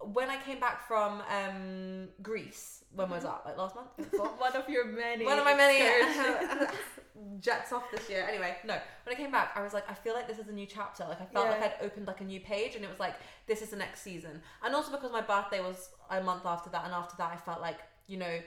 when 0.00 0.30
I 0.30 0.36
came 0.36 0.58
back 0.58 0.86
from 0.88 1.22
um, 1.38 2.08
Greece, 2.22 2.81
when 2.94 3.08
was 3.10 3.22
that? 3.24 3.42
Like 3.44 3.56
last 3.56 3.74
month? 3.74 3.88
One 4.38 4.54
of 4.56 4.68
your 4.68 4.84
many 4.84 5.24
one 5.24 5.38
of 5.38 5.44
my 5.44 5.54
many 5.54 5.78
jets 7.40 7.72
off 7.72 7.90
this 7.90 8.08
year. 8.08 8.26
Anyway, 8.28 8.56
no. 8.64 8.74
When 9.04 9.14
I 9.14 9.18
came 9.18 9.30
back, 9.30 9.52
I 9.54 9.62
was 9.62 9.72
like, 9.72 9.88
I 9.90 9.94
feel 9.94 10.14
like 10.14 10.26
this 10.28 10.38
is 10.38 10.48
a 10.48 10.52
new 10.52 10.66
chapter. 10.66 11.04
Like 11.04 11.20
I 11.20 11.24
felt 11.26 11.46
Yeah. 11.46 11.52
like 11.52 11.62
I'd 11.62 11.84
opened 11.86 12.06
like 12.06 12.20
a 12.20 12.24
new 12.24 12.40
page, 12.40 12.74
and 12.76 12.84
it 12.84 12.90
was 12.90 13.00
like 13.00 13.14
this 13.46 13.62
is 13.62 13.70
the 13.70 13.76
next 13.76 14.02
season. 14.02 14.42
And 14.64 14.74
also 14.74 14.90
because 14.90 15.12
my 15.12 15.20
birthday 15.20 15.60
was 15.60 15.90
a 16.10 16.22
month 16.22 16.44
after 16.46 16.70
that, 16.70 16.84
and 16.84 16.94
after 16.94 17.16
that, 17.18 17.32
I 17.32 17.36
felt 17.36 17.60
like 17.60 17.78
you 18.06 18.16
know, 18.18 18.38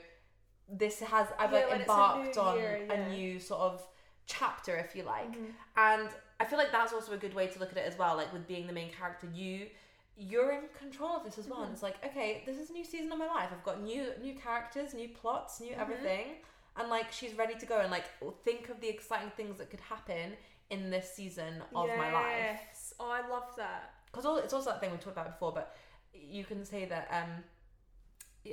this 0.68 1.00
has 1.00 1.26
I've 1.38 1.52
Yeah, 1.52 1.58
like 1.58 1.64
it's 1.66 1.74
a 1.74 1.80
embarked 1.80 2.38
on 2.38 2.56
year, 2.58 2.86
yeah. 2.86 2.92
a 2.94 3.08
new 3.08 3.40
sort 3.40 3.60
of 3.62 3.86
chapter, 4.26 4.76
if 4.76 4.94
you 4.94 5.02
like. 5.04 5.32
Mhm. 5.36 5.52
And 5.76 6.08
I 6.38 6.44
feel 6.44 6.58
like 6.58 6.72
that's 6.72 6.92
also 6.92 7.12
a 7.12 7.16
good 7.16 7.34
way 7.34 7.46
to 7.46 7.58
look 7.58 7.70
at 7.72 7.78
it 7.78 7.86
as 7.86 7.96
well. 7.98 8.16
Like 8.16 8.32
with 8.32 8.46
being 8.46 8.66
the 8.66 8.72
main 8.72 8.90
character, 8.90 9.26
you 9.32 9.68
you're 10.16 10.52
in 10.52 10.62
control 10.78 11.16
of 11.16 11.24
this 11.24 11.38
as 11.38 11.46
well. 11.46 11.60
And 11.60 11.70
Mhm. 11.70 11.74
it's 11.74 11.82
like, 11.82 12.04
okay, 12.04 12.42
this 12.46 12.58
is 12.58 12.70
a 12.70 12.72
new 12.72 12.84
season 12.84 13.12
of 13.12 13.18
my 13.18 13.26
life. 13.26 13.50
I've 13.52 13.62
got 13.64 13.80
new 13.82 14.14
new 14.18 14.34
characters, 14.34 14.94
new 14.94 15.08
plots, 15.08 15.60
new 15.60 15.74
Mhm. 15.74 15.80
everything. 15.80 16.42
And 16.76 16.88
like 16.88 17.12
she's 17.12 17.34
ready 17.34 17.54
to 17.54 17.66
go 17.66 17.80
and 17.80 17.90
like 17.90 18.04
think 18.44 18.68
of 18.68 18.80
the 18.80 18.88
exciting 18.88 19.30
things 19.30 19.58
that 19.58 19.70
could 19.70 19.80
happen 19.80 20.36
in 20.70 20.90
this 20.90 21.14
season 21.14 21.62
of 21.74 21.88
my 21.96 22.10
life. 22.12 22.94
Oh, 22.98 23.10
I 23.10 23.26
love 23.28 23.54
that. 23.56 23.94
Because 24.06 24.24
it's 24.44 24.52
also 24.52 24.70
that 24.70 24.80
thing 24.80 24.90
we 24.90 24.96
talked 24.98 25.16
about 25.16 25.26
before, 25.26 25.52
but 25.52 25.76
you 26.14 26.44
can 26.44 26.64
say 26.64 26.86
that 26.86 27.08
um, 27.10 27.44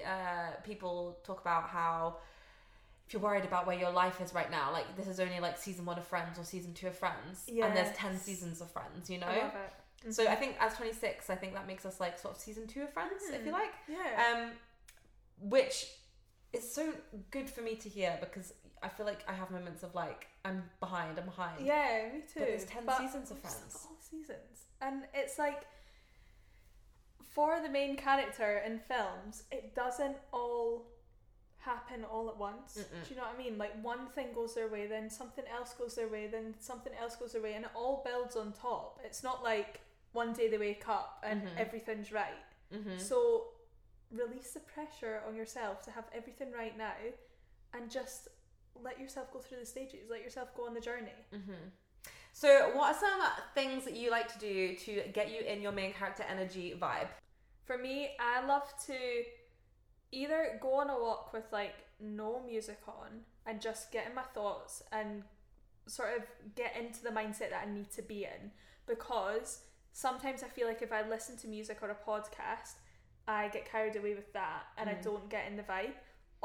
uh, 0.05 0.51
people 0.63 1.17
talk 1.24 1.39
about 1.41 1.70
how 1.70 2.17
if 3.08 3.13
you're 3.13 3.22
worried 3.22 3.46
about 3.46 3.67
where 3.67 3.77
your 3.77 3.91
life 3.91 4.22
is 4.22 4.34
right 4.34 4.50
now, 4.50 4.72
like 4.72 4.96
this 4.96 5.08
is 5.08 5.20
only 5.20 5.39
like 5.39 5.58
season 5.58 5.86
one 5.86 5.98
of 5.98 6.05
Friends 6.08 6.39
or 6.39 6.43
season 6.43 6.74
two 6.74 6.88
of 6.88 6.98
Friends, 6.98 7.46
and 7.67 7.75
there's 7.75 7.96
ten 7.96 8.17
seasons 8.17 8.62
of 8.62 8.72
Friends, 8.72 9.10
you 9.10 9.17
know. 9.20 9.27
So 10.10 10.27
I 10.27 10.36
think 10.36 10.55
as 10.60 10.75
26, 10.75 11.29
I 11.29 11.36
think 11.36 11.53
that 11.53 11.65
makes 11.67 11.86
us 11.86 12.00
like 12.00 12.19
sort 12.19 12.36
of 12.36 12.41
season 12.41 12.67
two 12.67 12.81
of 12.83 12.93
Friends, 12.93 13.24
if 13.31 13.45
you 13.45 13.51
Mhm. 13.51 13.53
like. 13.53 13.74
yeah. 13.88 14.33
Um, 14.33 14.51
which 15.39 15.88
is 16.51 16.72
so 16.74 16.93
good 17.31 17.50
for 17.50 17.62
me 17.62 17.75
to 17.75 17.89
hear 17.89 18.17
because 18.19 18.53
I 18.81 18.89
feel 18.89 19.05
like 19.05 19.24
I 19.27 19.33
have 19.33 19.50
moments 19.50 19.81
of 19.83 19.95
like 19.95 20.27
I'm 20.45 20.69
behind, 20.79 21.17
I'm 21.17 21.25
behind. 21.25 21.65
Yeah, 21.65 22.10
me 22.13 22.22
too. 22.22 22.39
But 22.39 22.48
there's 22.48 22.65
10 22.65 22.86
But 22.86 22.98
seasons 22.98 23.31
of 23.31 23.39
Friends. 23.39 23.88
all 23.89 23.98
seasons. 24.00 24.65
And 24.81 25.07
it's 25.13 25.39
like 25.39 25.65
for 27.33 27.60
the 27.62 27.69
main 27.69 27.95
character 27.95 28.57
in 28.65 28.79
films, 28.79 29.43
it 29.51 29.74
doesn't 29.74 30.17
all 30.31 30.86
happen 31.60 32.03
all 32.03 32.29
at 32.29 32.38
once. 32.38 32.77
Mm-mm. 32.77 33.03
Do 33.07 33.10
you 33.10 33.15
know 33.15 33.24
what 33.25 33.36
I 33.36 33.38
mean? 33.38 33.57
Like 33.57 33.81
one 33.81 34.07
thing 34.10 34.33
goes 34.33 34.53
their 34.53 34.67
way, 34.67 34.86
then 34.86 35.10
something 35.10 35.45
else 35.48 35.74
goes 35.74 35.95
their 35.95 36.10
way, 36.10 36.27
then 36.27 36.53
something 36.60 36.93
else 37.01 37.15
goes 37.15 37.31
their 37.31 37.41
way, 37.41 37.53
and 37.53 37.65
it 37.65 37.72
all 37.74 38.03
builds 38.05 38.36
on 38.36 38.51
top. 38.51 39.00
It's 39.03 39.24
not 39.24 39.43
like 39.43 39.79
one 40.13 40.32
day 40.34 40.48
they 40.48 40.58
wake 40.58 40.88
up 40.88 41.24
and 41.27 41.43
Mhm. 41.43 41.58
everything's 41.58 42.12
right. 42.12 42.43
Mm-hmm. 42.72 42.98
So 42.98 43.53
release 44.12 44.51
the 44.53 44.60
pressure 44.62 45.22
on 45.27 45.36
yourself 45.36 45.82
to 45.84 45.91
have 45.91 46.05
everything 46.13 46.51
right 46.51 46.77
now 46.77 46.93
and 47.74 47.89
just 47.91 48.27
let 48.82 49.00
yourself 49.00 49.32
go 49.34 49.39
through 49.39 49.60
the 49.60 49.65
stages, 49.65 50.10
let 50.10 50.22
yourself 50.24 50.55
go 50.55 50.65
on 50.67 50.74
the 50.74 50.82
journey. 50.82 51.25
Mm-hmm. 51.34 51.70
So, 52.36 52.72
what 52.75 52.96
are 52.96 53.00
some 53.00 53.22
things 53.53 53.86
that 53.86 53.96
you 53.96 54.10
like 54.10 54.27
to 54.34 54.39
do 54.39 54.75
to 54.75 55.03
get 55.13 55.32
you 55.32 55.41
in 55.41 55.62
your 55.62 55.72
main 55.72 55.93
character 55.93 56.24
energy 56.27 56.74
vibe? 56.79 57.08
For 57.65 57.77
me, 57.77 58.15
I 58.20 58.43
love 58.46 58.67
to 58.88 59.24
either 60.12 60.58
go 60.62 60.75
on 60.75 60.89
a 60.89 61.00
walk 61.00 61.32
with 61.34 61.46
like 61.51 61.75
no 62.00 62.41
music 62.41 62.79
on 62.88 63.22
and 63.46 63.62
just 63.62 63.91
get 63.91 64.08
in 64.08 64.15
my 64.15 64.24
thoughts 64.24 64.82
and 64.91 65.24
sort 65.88 66.17
of 66.17 66.24
get 66.55 66.75
into 66.75 67.03
the 67.03 67.10
mindset 67.10 67.50
that 67.51 67.65
I 67.67 67.72
need 67.72 67.91
to 67.91 68.01
be 68.01 68.24
in 68.25 68.51
because 68.88 69.62
sometimes 69.94 70.44
I 70.44 70.48
feel 70.48 70.68
like 70.68 70.82
if 70.82 70.92
I 70.92 71.08
listen 71.08 71.38
to 71.38 71.48
music 71.48 71.78
or 71.82 71.90
a 71.92 71.96
podcast, 71.96 72.74
I 73.28 73.48
get 73.50 73.64
carried 73.70 73.96
away 73.96 74.16
with 74.16 74.34
that 74.34 74.64
and 74.78 74.90
I 74.90 74.96
Mm. 74.96 75.04
don't 75.04 75.30
get 75.30 75.48
in 75.48 75.56
the 75.56 75.64
vibe. 75.64 75.94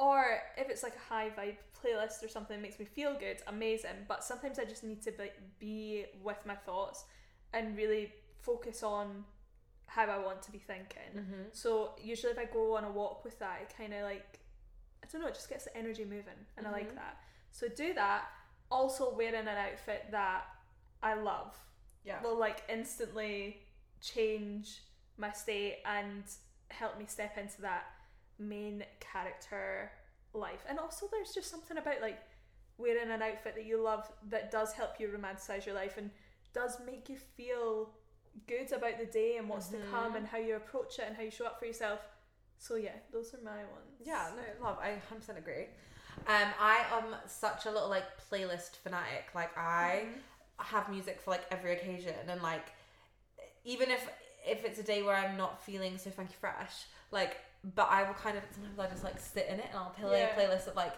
or 0.00 0.40
if 0.56 0.70
it's 0.70 0.84
like 0.84 0.94
a 0.94 1.12
high 1.12 1.28
vibe 1.28 1.56
playlist 1.82 2.22
or 2.24 2.28
something 2.28 2.56
that 2.56 2.62
makes 2.62 2.78
me 2.78 2.84
feel 2.84 3.14
good, 3.18 3.42
amazing. 3.48 4.04
But 4.06 4.22
sometimes 4.22 4.60
I 4.60 4.64
just 4.64 4.84
need 4.84 5.02
to 5.02 5.10
be, 5.10 5.28
be 5.58 6.06
with 6.22 6.38
my 6.46 6.54
thoughts 6.54 7.04
and 7.52 7.76
really 7.76 8.12
focus 8.40 8.84
on 8.84 9.24
how 9.86 10.04
I 10.04 10.18
want 10.18 10.40
to 10.42 10.52
be 10.52 10.58
thinking. 10.58 11.10
Mm-hmm. 11.16 11.42
So 11.50 11.94
usually 12.00 12.30
if 12.32 12.38
I 12.38 12.44
go 12.44 12.76
on 12.76 12.84
a 12.84 12.90
walk 12.92 13.24
with 13.24 13.40
that, 13.40 13.58
it 13.62 13.74
kind 13.76 13.92
of 13.92 14.02
like 14.04 14.38
I 15.02 15.06
don't 15.10 15.20
know, 15.20 15.26
it 15.26 15.34
just 15.34 15.48
gets 15.48 15.64
the 15.64 15.76
energy 15.76 16.04
moving, 16.04 16.38
and 16.56 16.64
I 16.64 16.70
like 16.70 16.92
Mhm. 16.92 16.96
that. 16.96 17.16
So 17.50 17.66
do 17.68 17.92
that. 17.94 18.28
Also 18.70 19.12
wearing 19.16 19.48
an 19.48 19.48
outfit 19.48 20.12
that 20.12 20.44
I 21.02 21.14
love 21.14 21.58
Yeah. 22.04 22.22
will 22.22 22.38
like 22.38 22.62
instantly 22.68 23.60
change 24.00 24.82
my 25.16 25.32
state 25.32 25.78
and 25.84 26.24
help 26.70 26.98
me 26.98 27.04
step 27.06 27.36
into 27.36 27.60
that 27.62 27.84
main 28.38 28.84
character 29.00 29.90
life. 30.32 30.64
And 30.68 30.78
also 30.78 31.06
there's 31.10 31.32
just 31.32 31.50
something 31.50 31.76
about 31.76 32.00
like 32.00 32.18
wearing 32.78 33.10
an 33.10 33.22
outfit 33.22 33.54
that 33.56 33.64
you 33.66 33.82
love 33.82 34.08
that 34.28 34.50
does 34.50 34.72
help 34.72 35.00
you 35.00 35.08
romanticize 35.08 35.66
your 35.66 35.74
life 35.74 35.98
and 35.98 36.10
does 36.54 36.78
make 36.86 37.08
you 37.08 37.16
feel 37.36 37.90
good 38.46 38.70
about 38.72 38.98
the 38.98 39.06
day 39.06 39.36
and 39.36 39.48
what's 39.48 39.68
to 39.68 39.78
come 39.90 40.12
Mhm. 40.12 40.18
and 40.18 40.26
how 40.28 40.38
you 40.38 40.54
approach 40.56 40.98
it 41.00 41.04
and 41.08 41.16
how 41.16 41.22
you 41.22 41.30
show 41.30 41.46
up 41.46 41.58
for 41.58 41.66
yourself. 41.66 42.00
So 42.58 42.76
yeah, 42.76 42.94
those 43.12 43.34
are 43.34 43.38
my 43.42 43.64
ones. 43.64 44.00
Yeah, 44.00 44.30
no, 44.36 44.64
love. 44.64 44.78
I 44.78 44.90
100% 45.10 45.38
agree. 45.38 45.66
Um, 46.26 46.52
I 46.60 46.84
am 46.92 47.16
such 47.26 47.66
a 47.66 47.70
little 47.70 47.88
like 47.88 48.04
playlist 48.30 48.76
fanatic. 48.76 49.34
Like 49.34 49.56
I 49.58 50.06
Mhm. 50.06 50.20
Have 50.58 50.88
music 50.88 51.20
for 51.20 51.30
like 51.32 51.44
every 51.50 51.72
occasion, 51.72 52.14
and 52.28 52.42
like 52.42 52.72
even 53.64 53.90
if 53.90 54.08
if 54.46 54.64
it's 54.64 54.78
a 54.78 54.82
day 54.82 55.02
where 55.02 55.16
I'm 55.16 55.36
not 55.36 55.62
feeling 55.62 55.98
so 55.98 56.10
funky 56.10 56.34
fresh, 56.40 56.86
like 57.10 57.36
but 57.74 57.88
I 57.90 58.04
will 58.04 58.14
kind 58.14 58.36
of 58.36 58.44
sometimes 58.52 58.78
I 58.78 58.86
just 58.88 59.04
like 59.04 59.18
sit 59.18 59.46
in 59.48 59.58
it 59.58 59.66
and 59.70 59.78
I'll 59.78 59.90
play 59.90 60.20
Yeah. 60.20 60.34
a 60.34 60.38
playlist 60.38 60.68
of 60.68 60.76
like 60.76 60.94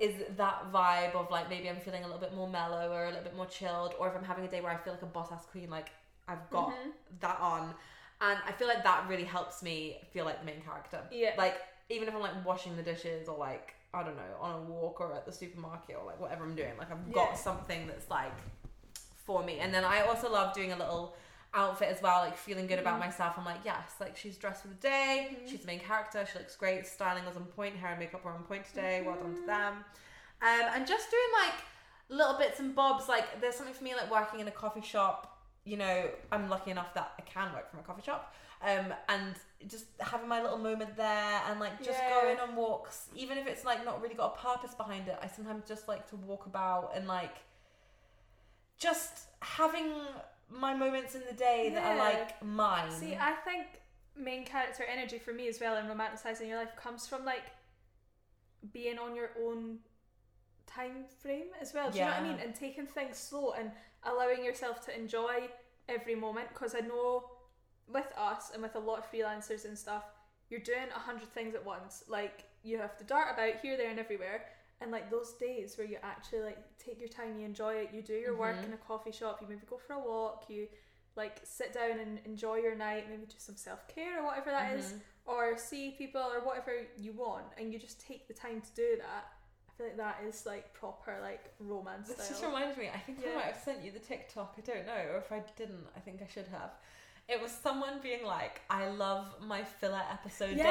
is 0.00 0.14
that 0.36 0.72
vibe 0.72 1.14
of 1.14 1.30
like 1.30 1.48
maybe 1.48 1.68
I'm 1.70 1.76
feeling 1.80 2.02
a 2.02 2.06
little 2.06 2.20
bit 2.20 2.34
more 2.34 2.48
mellow 2.48 2.90
or 2.92 3.04
a 3.04 3.08
little 3.08 3.22
bit 3.22 3.36
more 3.36 3.46
chilled, 3.46 3.94
or 3.98 4.08
if 4.08 4.16
I'm 4.16 4.24
having 4.24 4.44
a 4.44 4.48
day 4.48 4.60
where 4.60 4.72
I 4.72 4.76
feel 4.76 4.92
like 4.92 5.02
a 5.02 5.06
boss 5.06 5.30
ass 5.32 5.46
queen, 5.46 5.70
like 5.70 5.90
I've 6.26 6.48
got 6.50 6.70
Mhm. 6.70 6.92
that 7.20 7.38
on, 7.40 7.74
and 8.20 8.38
I 8.46 8.52
feel 8.52 8.66
like 8.66 8.82
that 8.82 9.06
really 9.08 9.24
helps 9.24 9.62
me 9.62 10.00
feel 10.12 10.24
like 10.24 10.40
the 10.40 10.46
main 10.46 10.62
character. 10.62 11.00
Yeah. 11.12 11.34
Like 11.38 11.60
even 11.90 12.08
if 12.08 12.14
I'm 12.14 12.20
like 12.22 12.44
washing 12.44 12.76
the 12.76 12.82
dishes 12.82 13.28
or 13.28 13.36
like 13.38 13.74
I 13.92 14.02
don't 14.02 14.16
know 14.16 14.36
on 14.40 14.54
a 14.54 14.62
walk 14.62 15.00
or 15.00 15.12
at 15.12 15.26
the 15.26 15.32
supermarket 15.32 15.94
or 15.96 16.04
like 16.04 16.18
whatever 16.18 16.44
I'm 16.44 16.56
doing, 16.56 16.76
like 16.78 16.90
I've 16.90 17.12
got 17.12 17.30
Yeah. 17.30 17.36
something 17.36 17.86
that's 17.86 18.10
like 18.10 18.36
for 19.24 19.42
me. 19.42 19.58
And 19.58 19.72
then 19.72 19.84
I 19.84 20.02
also 20.02 20.30
love 20.30 20.54
doing 20.54 20.72
a 20.72 20.76
little 20.76 21.16
outfit 21.52 21.88
as 21.88 22.02
well, 22.02 22.18
like 22.18 22.36
feeling 22.36 22.66
good 22.66 22.78
about 22.78 22.96
Mhm. 22.96 23.06
myself. 23.06 23.34
I'm 23.38 23.44
like, 23.44 23.64
yes, 23.64 23.94
like 24.00 24.16
she's 24.16 24.36
dressed 24.36 24.62
for 24.62 24.68
the 24.68 24.74
day. 24.74 25.36
Mhm. 25.40 25.48
She's 25.48 25.60
the 25.60 25.66
main 25.66 25.80
character. 25.80 26.26
She 26.26 26.38
looks 26.38 26.56
great. 26.56 26.86
Styling 26.86 27.24
was 27.24 27.36
on 27.36 27.44
point. 27.46 27.76
Hair 27.76 27.90
and 27.90 27.98
makeup 28.00 28.24
were 28.24 28.32
on 28.32 28.44
point 28.44 28.64
today. 28.66 29.02
Well 29.02 29.16
done 29.16 29.34
to 29.34 29.40
Mhm. 29.42 29.46
them. 29.46 29.84
Um, 30.42 30.60
and 30.74 30.86
just 30.86 31.10
doing 31.10 31.32
like 31.44 31.54
little 32.08 32.34
bits 32.34 32.58
and 32.60 32.74
bobs. 32.74 33.08
Like 33.08 33.40
there's 33.40 33.54
something 33.56 33.74
for 33.74 33.84
me 33.84 33.94
like 33.94 34.10
working 34.10 34.40
in 34.40 34.48
a 34.48 34.52
coffee 34.52 34.80
shop. 34.82 35.38
You 35.64 35.78
know, 35.78 36.10
I'm 36.30 36.50
lucky 36.50 36.70
enough 36.72 36.92
that 36.94 37.12
I 37.18 37.22
can 37.22 37.52
work 37.54 37.70
from 37.70 37.80
a 37.80 37.82
coffee 37.82 38.02
shop. 38.02 38.34
Um, 38.60 38.92
and 39.08 39.36
just 39.66 39.86
having 40.00 40.26
my 40.28 40.42
little 40.42 40.58
moment 40.58 40.96
there 40.96 41.42
and 41.48 41.60
like 41.60 41.78
just 41.82 41.98
Yeah. 42.02 42.10
going 42.20 42.40
on 42.40 42.56
walks, 42.56 43.08
even 43.14 43.38
if 43.38 43.46
it's 43.46 43.64
like 43.64 43.84
not 43.84 44.02
really 44.02 44.14
got 44.14 44.34
a 44.36 44.38
purpose 44.42 44.74
behind 44.74 45.08
it. 45.08 45.18
I 45.22 45.28
sometimes 45.28 45.66
just 45.68 45.86
like 45.88 46.06
to 46.10 46.16
walk 46.16 46.46
about 46.46 46.92
and 46.94 47.06
like 47.06 47.36
just 48.78 49.28
having 49.40 49.92
my 50.50 50.74
moments 50.74 51.14
in 51.14 51.22
the 51.28 51.36
day 51.36 51.70
that 51.74 51.84
are 51.84 51.98
like 51.98 52.42
mine. 52.44 52.90
See, 52.90 53.14
I 53.14 53.32
think 53.44 53.66
main 54.16 54.44
character 54.44 54.84
energy 54.84 55.18
for 55.18 55.32
me 55.32 55.48
as 55.48 55.60
well 55.60 55.76
in 55.76 55.86
romanticizing 55.86 56.48
your 56.48 56.58
life 56.58 56.76
comes 56.76 57.06
from 57.06 57.24
like 57.24 57.44
being 58.72 58.98
on 58.98 59.16
your 59.16 59.30
own 59.44 59.78
time 60.66 61.04
frame 61.20 61.48
as 61.60 61.74
well. 61.74 61.90
Do 61.90 61.98
you 61.98 62.04
know 62.04 62.10
what 62.10 62.20
I 62.20 62.22
mean? 62.22 62.38
And 62.42 62.54
taking 62.54 62.86
things 62.86 63.18
slow 63.18 63.52
and 63.52 63.70
allowing 64.04 64.44
yourself 64.44 64.84
to 64.86 64.98
enjoy 64.98 65.48
every 65.88 66.14
moment. 66.14 66.48
Because 66.48 66.74
I 66.74 66.80
know 66.80 67.24
with 67.88 68.10
us 68.16 68.50
and 68.52 68.62
with 68.62 68.74
a 68.76 68.78
lot 68.78 68.98
of 68.98 69.10
freelancers 69.10 69.64
and 69.64 69.76
stuff, 69.76 70.04
you're 70.50 70.60
doing 70.60 70.88
a 70.94 70.98
hundred 70.98 71.32
things 71.32 71.54
at 71.54 71.64
once. 71.64 72.04
Like 72.08 72.44
you 72.62 72.78
have 72.78 72.96
to 72.98 73.04
dart 73.04 73.28
about 73.34 73.60
here, 73.60 73.76
there, 73.76 73.90
and 73.90 73.98
everywhere. 73.98 74.44
And 74.80 74.90
like 74.90 75.10
those 75.10 75.32
days 75.34 75.78
where 75.78 75.86
you 75.86 75.98
actually 76.02 76.42
like 76.42 76.58
take 76.78 76.98
your 77.00 77.08
time, 77.08 77.38
you 77.38 77.46
enjoy 77.46 77.74
it, 77.76 77.90
you 77.92 78.02
do 78.02 78.14
your 78.14 78.36
work 78.36 78.56
Mhm. 78.56 78.64
in 78.64 78.72
a 78.74 78.76
coffee 78.76 79.12
shop, 79.12 79.40
you 79.40 79.46
maybe 79.48 79.62
go 79.66 79.78
for 79.78 79.94
a 79.94 79.98
walk, 79.98 80.48
you 80.50 80.68
like 81.16 81.40
sit 81.44 81.72
down 81.72 81.98
and 81.98 82.18
enjoy 82.26 82.56
your 82.56 82.74
night, 82.74 83.08
maybe 83.08 83.24
do 83.24 83.34
some 83.38 83.56
self 83.56 83.86
care 83.88 84.20
or 84.20 84.24
whatever 84.24 84.50
that 84.50 84.76
is, 84.76 84.92
Mhm. 84.92 85.00
or 85.26 85.56
see 85.56 85.92
people 85.92 86.20
or 86.20 86.40
whatever 86.40 86.84
you 86.96 87.12
want, 87.12 87.46
and 87.56 87.72
you 87.72 87.78
just 87.78 88.00
take 88.00 88.26
the 88.26 88.34
time 88.34 88.60
to 88.60 88.70
do 88.74 88.96
that. 88.98 89.32
I 89.68 89.72
feel 89.76 89.86
like 89.86 89.96
that 89.96 90.22
is 90.24 90.44
like 90.44 90.72
proper 90.74 91.18
like 91.20 91.52
romance 91.58 92.08
This 92.08 92.28
just 92.28 92.42
reminds 92.44 92.76
me. 92.76 92.88
I 92.90 92.98
think 92.98 93.20
I 93.26 93.34
might 93.34 93.44
have 93.44 93.62
sent 93.62 93.82
you 93.82 93.90
the 93.90 93.98
TikTok. 94.00 94.54
I 94.58 94.60
don't 94.60 94.86
know, 94.86 95.12
or 95.12 95.16
if 95.18 95.32
I 95.32 95.40
didn't, 95.56 95.86
I 95.96 96.00
think 96.00 96.20
I 96.20 96.26
should 96.26 96.48
have. 96.48 96.72
It 97.26 97.40
was 97.40 97.50
someone 97.50 98.00
being 98.02 98.24
like, 98.26 98.60
"I 98.68 98.88
love 98.88 99.26
my 99.40 99.64
filler 99.64 100.02
episode 100.12 100.56
Yeah, 100.58 100.64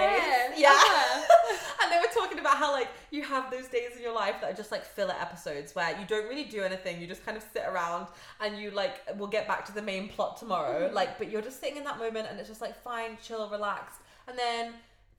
days." 0.49 0.59
Yeah. 0.59 0.69
uh-huh. 0.71 1.57
and 1.81 1.91
they 1.91 1.97
were 1.97 2.13
talking 2.13 2.37
about 2.37 2.57
how 2.57 2.71
like 2.71 2.89
you 3.09 3.23
have 3.23 3.49
those 3.49 3.67
days 3.67 3.95
in 3.95 4.03
your 4.03 4.13
life 4.13 4.35
that 4.41 4.51
are 4.51 4.55
just 4.55 4.71
like 4.71 4.85
filler 4.85 5.15
episodes 5.19 5.73
where 5.73 5.97
you 5.99 6.05
don't 6.05 6.27
really 6.29 6.43
do 6.43 6.61
anything. 6.61 7.01
You 7.01 7.07
just 7.07 7.25
kind 7.25 7.35
of 7.37 7.43
sit 7.53 7.63
around 7.67 8.05
and 8.39 8.57
you 8.59 8.69
like 8.69 9.01
we'll 9.17 9.29
get 9.29 9.47
back 9.47 9.65
to 9.65 9.71
the 9.73 9.81
main 9.81 10.09
plot 10.09 10.37
tomorrow. 10.37 10.89
Mhm. 10.89 10.93
Like, 10.93 11.17
but 11.17 11.31
you're 11.31 11.41
just 11.41 11.59
sitting 11.59 11.77
in 11.77 11.83
that 11.85 11.97
moment 11.97 12.27
and 12.29 12.39
it's 12.39 12.49
just 12.49 12.61
like 12.61 12.75
fine, 12.83 13.17
chill, 13.21 13.49
relax, 13.49 13.97
and 14.27 14.37
then. 14.37 14.73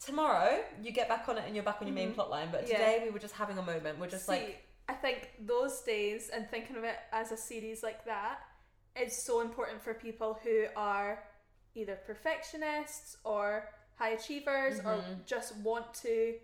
Tomorrow 0.04 0.62
you 0.82 0.90
get 0.90 1.08
back 1.08 1.28
on 1.30 1.38
it 1.38 1.44
and 1.46 1.54
you're 1.54 1.64
back 1.64 1.78
on 1.80 1.86
your 1.86 1.94
main 1.94 2.10
Mhm. 2.10 2.14
plot 2.16 2.28
line. 2.28 2.48
But 2.52 2.68
Yeah. 2.68 2.76
today 2.78 3.00
we 3.04 3.10
were 3.10 3.18
just 3.20 3.34
having 3.36 3.56
a 3.56 3.62
moment. 3.62 3.98
We're 3.98 4.08
just 4.08 4.26
See, 4.26 4.32
like 4.32 4.66
I 4.88 4.92
think 4.92 5.30
those 5.38 5.80
days 5.80 6.28
and 6.28 6.50
thinking 6.50 6.76
of 6.76 6.84
it 6.84 6.98
as 7.10 7.32
a 7.32 7.36
series 7.38 7.82
like 7.82 8.04
that 8.04 8.40
is 9.00 9.16
so 9.16 9.40
important 9.40 9.82
for 9.82 9.94
people 9.94 10.38
who 10.42 10.66
are 10.76 11.22
either 11.74 11.96
perfectionists 12.06 13.16
or 13.24 13.68
high 13.96 14.10
achievers 14.10 14.78
or 14.80 14.96
Mhm. 14.98 15.24
just 15.26 15.56
want 15.56 15.92
to 15.94 16.38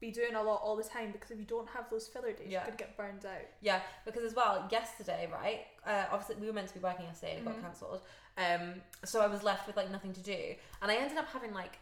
be 0.00 0.10
doing 0.10 0.34
a 0.34 0.42
lot 0.42 0.62
all 0.62 0.76
the 0.76 0.84
time 0.84 1.12
because 1.12 1.30
if 1.30 1.38
you 1.38 1.44
don't 1.44 1.68
have 1.68 1.90
those 1.90 2.08
filler 2.08 2.32
days 2.32 2.48
Yeah. 2.48 2.60
you're 2.60 2.66
gonna 2.68 2.76
get 2.78 2.96
burned 2.96 3.26
out. 3.26 3.42
Yeah, 3.60 3.82
because 4.06 4.24
as 4.24 4.34
well, 4.34 4.66
yesterday, 4.70 5.26
right? 5.30 5.66
Uh, 5.84 6.06
obviously, 6.10 6.36
we 6.36 6.46
were 6.46 6.54
meant 6.54 6.68
to 6.68 6.74
be 6.74 6.80
working 6.80 7.04
yesterday 7.04 7.36
and 7.36 7.46
it 7.46 7.50
Mhm. 7.50 7.54
got 7.54 7.62
cancelled. 7.62 8.02
Um, 8.38 8.82
so 9.04 9.20
I 9.20 9.26
was 9.26 9.42
left 9.42 9.66
with 9.66 9.76
like 9.76 9.90
nothing 9.90 10.14
to 10.14 10.20
do, 10.22 10.56
and 10.80 10.90
I 10.90 10.96
ended 10.96 11.18
up 11.18 11.26
having 11.26 11.52
like 11.52 11.78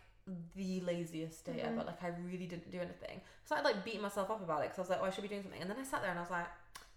the 0.56 0.80
laziest 0.80 1.44
day 1.44 1.58
Mhm. 1.60 1.64
ever. 1.78 1.84
Like 1.84 2.02
I 2.02 2.08
really 2.08 2.46
didn't 2.46 2.70
do 2.70 2.80
anything. 2.80 3.22
So 3.44 3.54
I 3.54 3.60
like 3.60 3.84
beat 3.84 4.00
myself 4.00 4.30
up 4.30 4.42
about 4.42 4.60
it 4.62 4.70
because 4.70 4.78
I 4.78 4.82
was 4.82 4.90
like, 4.90 5.00
oh, 5.00 5.04
I 5.04 5.10
should 5.10 5.22
be 5.22 5.28
doing 5.28 5.42
something. 5.42 5.60
And 5.62 5.70
then 5.70 5.78
I 5.78 5.84
sat 5.84 6.02
there 6.02 6.10
and 6.10 6.18
I 6.18 6.22
was 6.22 6.30
like, 6.30 6.48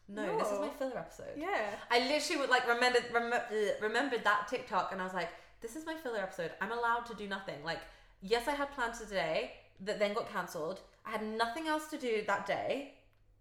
no, 0.07 0.37
this 0.37 0.51
is 0.51 0.59
my 0.59 0.69
filler 0.69 0.97
episode. 0.97 1.35
Yeah. 1.37 1.75
I 1.89 1.99
literally 2.07 2.41
would 2.41 2.49
like 2.49 2.67
remembered 2.67 3.05
rem- 3.13 3.33
remembered 3.81 4.23
that 4.23 4.47
TikTok, 4.47 4.91
and 4.91 5.01
I 5.01 5.03
was 5.05 5.13
like, 5.13 5.29
this 5.61 5.75
is 5.75 5.85
my 5.85 5.95
filler 5.95 6.19
episode. 6.19 6.51
I'm 6.59 6.71
allowed 6.71 7.05
to 7.07 7.13
do 7.15 7.27
nothing. 7.27 7.63
Like, 7.63 7.79
yes, 8.21 8.47
I 8.47 8.51
had 8.51 8.71
plans 8.71 8.99
for 8.99 9.05
today 9.05 9.53
that 9.81 9.99
then 9.99 10.13
got 10.13 10.31
cancelled. 10.31 10.81
I 11.05 11.11
had 11.11 11.23
nothing 11.23 11.67
else 11.67 11.87
to 11.87 11.97
do 11.97 12.23
that 12.27 12.45
day. 12.45 12.93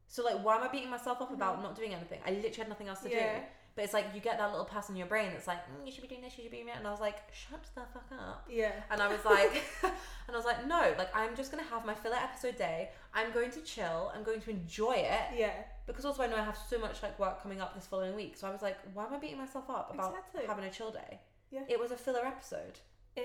So 0.07 0.25
like, 0.25 0.43
why 0.45 0.57
am 0.57 0.62
I 0.62 0.69
beating 0.69 0.90
myself 0.90 1.21
up 1.23 1.33
about 1.33 1.59
Mhm. 1.59 1.62
not 1.62 1.76
doing 1.76 1.95
anything? 1.95 2.21
I 2.26 2.31
literally 2.31 2.55
had 2.57 2.69
nothing 2.69 2.88
else 2.88 3.00
to 3.02 3.11
Yeah. 3.11 3.38
do. 3.40 3.45
But 3.80 3.84
it's 3.84 3.94
like 3.94 4.08
you 4.14 4.20
get 4.20 4.37
that 4.37 4.50
little 4.50 4.66
pass 4.66 4.90
in 4.90 4.96
your 4.96 5.06
brain 5.06 5.30
that's 5.32 5.46
like, 5.46 5.56
mm, 5.64 5.87
you 5.87 5.90
should 5.90 6.02
be 6.02 6.08
doing 6.08 6.20
this, 6.20 6.37
you 6.37 6.42
should 6.44 6.50
be 6.50 6.58
doing 6.58 6.66
that, 6.66 6.76
and 6.76 6.87
I 6.87 6.90
was 6.90 7.00
like, 7.00 7.16
shut 7.32 7.62
the 7.75 7.80
fuck 7.94 8.04
up. 8.12 8.46
Yeah. 8.46 8.72
And 8.90 9.00
I 9.00 9.08
was 9.08 9.25
like, 9.25 9.62
and 9.82 9.92
I 10.30 10.37
was 10.37 10.44
like, 10.44 10.66
no, 10.66 10.92
like 10.99 11.08
I'm 11.16 11.34
just 11.34 11.50
gonna 11.50 11.62
have 11.64 11.87
my 11.87 11.94
filler 11.94 12.16
episode 12.16 12.58
day. 12.58 12.90
I'm 13.14 13.32
going 13.32 13.50
to 13.52 13.60
chill. 13.62 14.12
I'm 14.14 14.22
going 14.22 14.42
to 14.42 14.50
enjoy 14.50 14.96
it 14.96 15.22
Yeah. 15.34 15.52
because 15.87 16.04
also 16.04 16.22
I 16.22 16.26
know 16.26 16.37
I 16.37 16.44
have 16.44 16.58
so 16.68 16.78
much 16.78 17.02
like 17.02 17.18
work 17.18 17.42
coming 17.42 17.62
up 17.62 17.75
this 17.75 17.87
following 17.87 18.14
week. 18.14 18.37
So 18.37 18.46
I 18.46 18.50
was 18.50 18.60
like, 18.60 18.76
why 18.92 19.06
am 19.06 19.14
I 19.14 19.18
beating 19.18 19.38
myself 19.38 19.70
up 19.70 19.90
about 19.94 20.10
Exactly. 20.10 20.42
having 20.46 20.64
a 20.66 20.70
chill 20.70 20.90
day? 20.90 21.18
Yeah. 21.50 21.62
It 21.66 21.80
was 21.80 21.90
a 21.90 21.96
filler 21.96 22.26
episode 22.26 22.78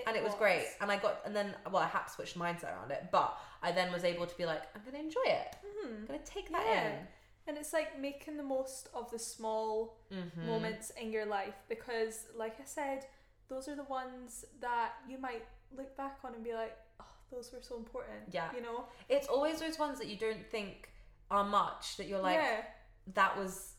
and 0.07 0.15
it 0.15 0.23
was 0.23 0.35
great. 0.35 0.65
And 0.79 0.89
I 0.89 0.97
got 0.97 1.19
and 1.25 1.35
then 1.35 1.53
well 1.69 1.83
I 1.83 1.87
had 1.87 2.05
to 2.07 2.13
switch 2.13 2.35
mindset 2.35 2.73
around 2.73 2.91
it, 2.91 3.07
but 3.11 3.37
I 3.61 3.73
then 3.73 3.91
was 3.91 4.05
able 4.05 4.25
to 4.25 4.37
be 4.37 4.45
like, 4.45 4.61
I'm 4.73 4.81
gonna 4.85 5.03
enjoy 5.03 5.25
it. 5.25 5.55
Mm-hmm. 5.65 5.95
I'm 6.01 6.05
gonna 6.07 6.19
take 6.25 6.49
that 6.51 6.63
Yeah. 6.65 6.91
And 7.47 7.57
it's 7.57 7.73
like 7.73 7.99
making 7.99 8.37
the 8.37 8.43
most 8.43 8.89
of 8.93 9.11
the 9.11 9.19
small. 9.19 9.97
Mhm. 10.11 10.45
moments 10.45 10.91
in 10.91 11.11
your 11.11 11.25
life 11.25 11.55
because, 11.67 12.25
like 12.35 12.59
I 12.59 12.63
said, 12.63 13.05
those 13.47 13.67
are 13.67 13.75
the 13.75 13.83
ones 13.83 14.45
that 14.59 14.93
you 15.07 15.17
might 15.17 15.45
look 15.75 15.95
back 15.97 16.19
on 16.23 16.33
and 16.33 16.43
be 16.43 16.53
like, 16.53 16.75
oh, 16.99 17.05
those 17.31 17.51
were 17.51 17.61
so 17.61 17.77
important. 17.77 18.21
Yeah. 18.31 18.53
You 18.53 18.61
know? 18.61 18.85
It's 19.09 19.27
always 19.27 19.59
those 19.59 19.77
ones 19.77 19.99
that 19.99 20.07
you 20.07 20.17
don't 20.17 20.45
think 20.49 20.89
are 21.29 21.43
much 21.43 21.97
that 21.97 22.07
you're 22.07 22.21
like, 22.21 22.35
yeah. 22.37 22.61
that 23.13 23.37
was 23.37 23.73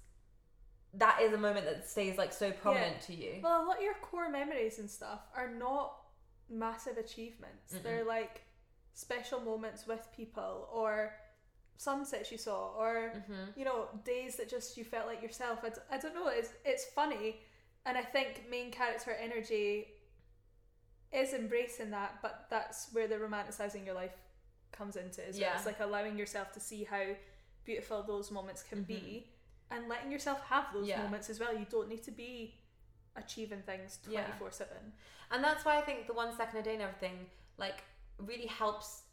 that 0.94 1.20
is 1.20 1.32
a 1.32 1.38
moment 1.38 1.66
that 1.66 1.86
stays 1.86 2.16
like 2.16 2.32
so 2.32 2.50
prominent 2.50 3.00
to 3.02 3.14
you. 3.14 3.40
Well, 3.42 3.62
a 3.62 3.66
lot 3.66 3.76
of 3.76 3.82
your 3.82 3.94
core 4.00 4.30
memories 4.30 4.78
and 4.78 4.90
stuff 4.90 5.20
are 5.36 5.50
not 5.50 5.94
massive 6.48 6.96
achievements. 6.96 7.74
Mm-mm. 7.74 7.82
They're 7.82 8.04
like 8.04 8.42
special 8.94 9.40
moments 9.40 9.86
with 9.86 10.08
people 10.16 10.68
or 10.72 11.12
sunsets 11.76 12.32
you 12.32 12.38
saw 12.38 12.68
or 12.78 13.12
Mm-hmm. 13.16 13.58
you 13.58 13.64
know 13.64 13.88
days 14.04 14.36
that 14.36 14.48
just 14.48 14.76
you 14.76 14.84
felt 14.84 15.06
like 15.06 15.22
yourself 15.22 15.60
I, 15.62 15.68
d- 15.70 15.74
I 15.90 15.98
don't 15.98 16.14
know 16.14 16.28
it's 16.28 16.50
it's 16.64 16.84
funny 16.86 17.36
and 17.84 17.96
i 17.98 18.02
think 18.02 18.44
main 18.50 18.70
character 18.70 19.12
energy 19.20 19.86
is 21.12 21.32
embracing 21.32 21.90
that 21.90 22.16
but 22.22 22.46
that's 22.50 22.88
where 22.92 23.06
the 23.08 23.16
romanticizing 23.16 23.84
your 23.86 23.94
life 23.94 24.16
comes 24.72 24.96
into 24.96 25.22
it 25.22 25.28
as 25.30 25.38
Yeah. 25.38 25.48
well. 25.48 25.56
It's 25.56 25.66
like 25.66 25.80
allowing 25.80 26.18
yourself 26.18 26.52
to 26.52 26.60
see 26.60 26.84
how 26.84 27.04
beautiful 27.64 28.02
those 28.02 28.30
moments 28.30 28.62
can 28.62 28.80
Mhm. 28.84 28.86
be 28.86 29.30
and 29.70 29.88
letting 29.88 30.10
yourself 30.12 30.40
have 30.42 30.72
those 30.72 30.86
Yeah. 30.88 31.02
moments 31.02 31.30
as 31.30 31.40
well. 31.40 31.56
You 31.56 31.64
don't 31.66 31.88
need 31.88 32.02
to 32.02 32.10
be 32.10 32.60
achieving 33.14 33.62
things 33.62 33.98
Yeah. 34.08 34.24
24 34.26 34.50
7. 34.52 34.92
And 35.30 35.42
that's 35.42 35.64
why 35.64 35.78
I 35.78 35.80
think 35.82 36.06
the 36.06 36.12
one 36.12 36.36
second 36.36 36.58
a 36.58 36.62
day 36.62 36.74
and 36.74 36.82
everything 36.82 37.30
like 37.56 37.84
really 38.18 38.46
helps. 38.46 39.04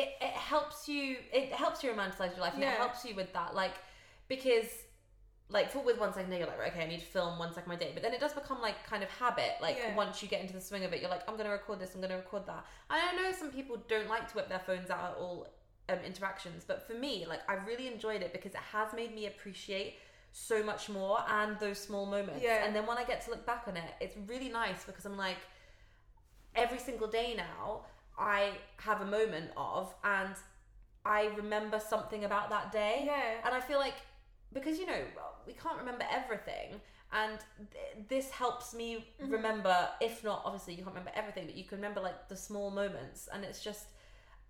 It 0.00 0.08
it 0.20 0.32
helps 0.52 0.88
you. 0.88 1.16
It 1.32 1.52
helps 1.52 1.82
you 1.82 1.90
romanticize 1.92 2.32
your 2.36 2.44
life, 2.46 2.54
and 2.54 2.62
Yeah. 2.62 2.74
it 2.74 2.78
helps 2.78 3.04
you 3.04 3.14
with 3.14 3.32
that. 3.32 3.54
Like 3.54 3.74
because. 4.28 4.68
Like 5.48 5.70
for 5.70 5.78
with 5.78 5.96
one 6.00 6.12
second 6.12 6.30
day, 6.30 6.38
you're 6.40 6.48
like, 6.48 6.58
okay, 6.72 6.82
I 6.82 6.88
need 6.88 6.98
to 6.98 7.06
film 7.06 7.38
one 7.38 7.54
second 7.54 7.68
my 7.68 7.76
day. 7.76 7.92
But 7.94 8.02
then 8.02 8.12
it 8.12 8.18
does 8.18 8.32
become 8.32 8.60
like 8.60 8.84
kind 8.84 9.04
of 9.04 9.08
habit. 9.10 9.52
Like 9.62 9.76
Yeah. 9.76 9.94
once 9.94 10.20
you 10.20 10.26
get 10.28 10.40
into 10.40 10.52
the 10.54 10.60
swing 10.60 10.84
of 10.84 10.92
it, 10.92 11.00
you're 11.00 11.08
like, 11.08 11.22
I'm 11.28 11.36
gonna 11.36 11.50
record 11.52 11.78
this, 11.78 11.94
I'm 11.94 12.00
gonna 12.00 12.16
record 12.16 12.44
that. 12.46 12.64
And 12.90 13.00
I 13.00 13.12
know 13.22 13.30
some 13.30 13.52
people 13.52 13.76
don't 13.86 14.08
like 14.08 14.26
to 14.30 14.34
whip 14.34 14.48
their 14.48 14.58
phones 14.58 14.90
out 14.90 15.12
at 15.12 15.16
all 15.18 15.46
um, 15.88 15.98
interactions, 16.04 16.64
but 16.66 16.84
for 16.84 16.94
me, 16.94 17.26
like 17.28 17.48
I 17.48 17.54
really 17.64 17.86
enjoyed 17.86 18.22
it 18.22 18.32
because 18.32 18.54
it 18.54 18.64
has 18.72 18.92
made 18.92 19.14
me 19.14 19.26
appreciate 19.26 19.98
so 20.32 20.64
much 20.64 20.88
more 20.88 21.20
and 21.28 21.56
those 21.60 21.78
small 21.78 22.06
moments. 22.06 22.42
Yeah. 22.42 22.64
And 22.64 22.74
then 22.74 22.84
when 22.84 22.98
I 22.98 23.04
get 23.04 23.20
to 23.26 23.30
look 23.30 23.46
back 23.46 23.68
on 23.68 23.76
it, 23.76 23.90
it's 24.00 24.16
really 24.26 24.48
nice 24.48 24.82
because 24.84 25.04
I'm 25.06 25.16
like, 25.16 25.38
every 26.56 26.80
single 26.80 27.06
day 27.06 27.34
now, 27.36 27.82
I 28.18 28.52
have 28.78 29.00
a 29.00 29.06
moment 29.06 29.50
of, 29.56 29.94
and 30.04 30.34
I 31.04 31.26
remember 31.36 31.80
something 31.80 32.24
about 32.24 32.50
that 32.50 32.72
day. 32.72 33.02
Yeah. 33.06 33.40
And 33.44 33.54
I 33.54 33.60
feel 33.60 33.78
like, 33.78 33.94
because 34.52 34.78
you 34.78 34.86
know, 34.86 35.00
we 35.46 35.52
can't 35.52 35.78
remember 35.78 36.04
everything. 36.10 36.80
And 37.12 37.38
th- 37.72 38.08
this 38.08 38.30
helps 38.30 38.74
me 38.74 39.06
Mhm. 39.22 39.30
remember, 39.32 39.90
if 40.00 40.24
not, 40.24 40.42
obviously, 40.44 40.74
you 40.74 40.82
can't 40.82 40.94
remember 40.94 41.12
everything, 41.14 41.46
but 41.46 41.54
you 41.54 41.64
can 41.64 41.78
remember 41.78 42.00
like 42.00 42.28
the 42.28 42.36
small 42.36 42.70
moments. 42.70 43.28
And 43.32 43.44
it's 43.44 43.62
just, 43.62 43.86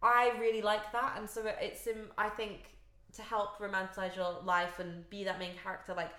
I 0.03 0.31
really 0.39 0.63
like 0.63 0.93
that. 0.93 1.19
And 1.19 1.29
so 1.29 1.45
it's, 1.61 1.87
um, 1.87 2.11
I 2.17 2.29
think, 2.29 2.71
to 3.15 3.23
help 3.23 3.59
romanticize 3.59 4.17
your 4.17 4.41
life 4.43 4.79
and 4.79 5.09
be 5.11 5.25
that 5.25 5.39
main 5.39 5.55
character, 5.63 5.95
like, 5.95 6.11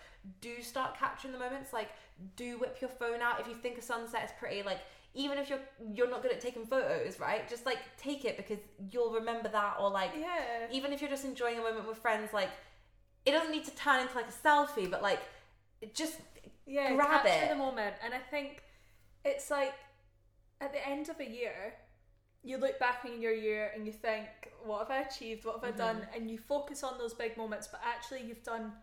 do 0.41 0.61
start 0.61 0.97
capturing 0.97 1.33
the 1.33 1.39
moments. 1.39 1.73
Like, 1.73 1.89
do 2.35 2.57
whip 2.59 2.77
your 2.81 2.89
phone 2.89 3.21
out. 3.21 3.39
If 3.39 3.47
you 3.47 3.55
think 3.55 3.77
a 3.77 3.81
sunset 3.81 4.23
is 4.25 4.31
pretty, 4.39 4.63
like, 4.63 4.79
even 5.23 5.37
if 5.39 5.49
you're 5.49 5.65
you're 5.95 6.09
not 6.09 6.21
good 6.21 6.31
at 6.31 6.39
taking 6.39 6.65
photos, 6.65 7.19
right? 7.19 7.49
Just 7.49 7.65
like 7.65 7.79
take 7.97 8.23
it 8.29 8.37
because 8.37 8.59
you'll 8.91 9.13
remember 9.21 9.49
that. 9.49 9.73
Or 9.81 9.89
like, 9.89 10.11
Yeah. 10.17 10.67
even 10.71 10.93
if 10.93 11.01
you're 11.01 11.09
just 11.17 11.25
enjoying 11.25 11.57
a 11.57 11.61
moment 11.61 11.87
with 11.87 11.97
friends, 11.97 12.31
like, 12.33 12.49
it 13.25 13.31
doesn't 13.31 13.51
need 13.51 13.65
to 13.65 13.75
turn 13.75 13.99
into 14.01 14.15
like 14.15 14.29
a 14.35 14.37
selfie, 14.47 14.89
but 14.89 15.01
like, 15.01 15.21
it 15.81 15.93
just 15.95 16.15
Yeah, 16.65 16.93
grab 16.95 17.23
capture 17.23 17.45
it. 17.45 17.49
the 17.49 17.55
moment. 17.55 17.95
And 18.03 18.13
I 18.13 18.19
think 18.33 18.63
it's 19.25 19.49
like 19.51 19.73
at 20.61 20.71
the 20.71 20.87
end 20.87 21.09
of 21.09 21.19
a 21.19 21.29
year, 21.39 21.73
you 22.43 22.57
look 22.57 22.77
back 22.79 22.99
on 23.05 23.21
your 23.21 23.33
year 23.33 23.71
and 23.75 23.85
you 23.87 23.91
think, 23.91 24.27
what 24.63 24.79
have 24.79 24.91
I 24.91 24.99
achieved? 25.09 25.43
What 25.45 25.55
have 25.55 25.63
I 25.73 25.75
done? 25.85 25.97
Mhm. 26.01 26.15
And 26.15 26.31
you 26.31 26.37
focus 26.37 26.83
on 26.83 26.97
those 26.97 27.13
big 27.13 27.35
moments, 27.37 27.67
but 27.67 27.81
actually 27.83 28.21
you've 28.27 28.43
done 28.43 28.73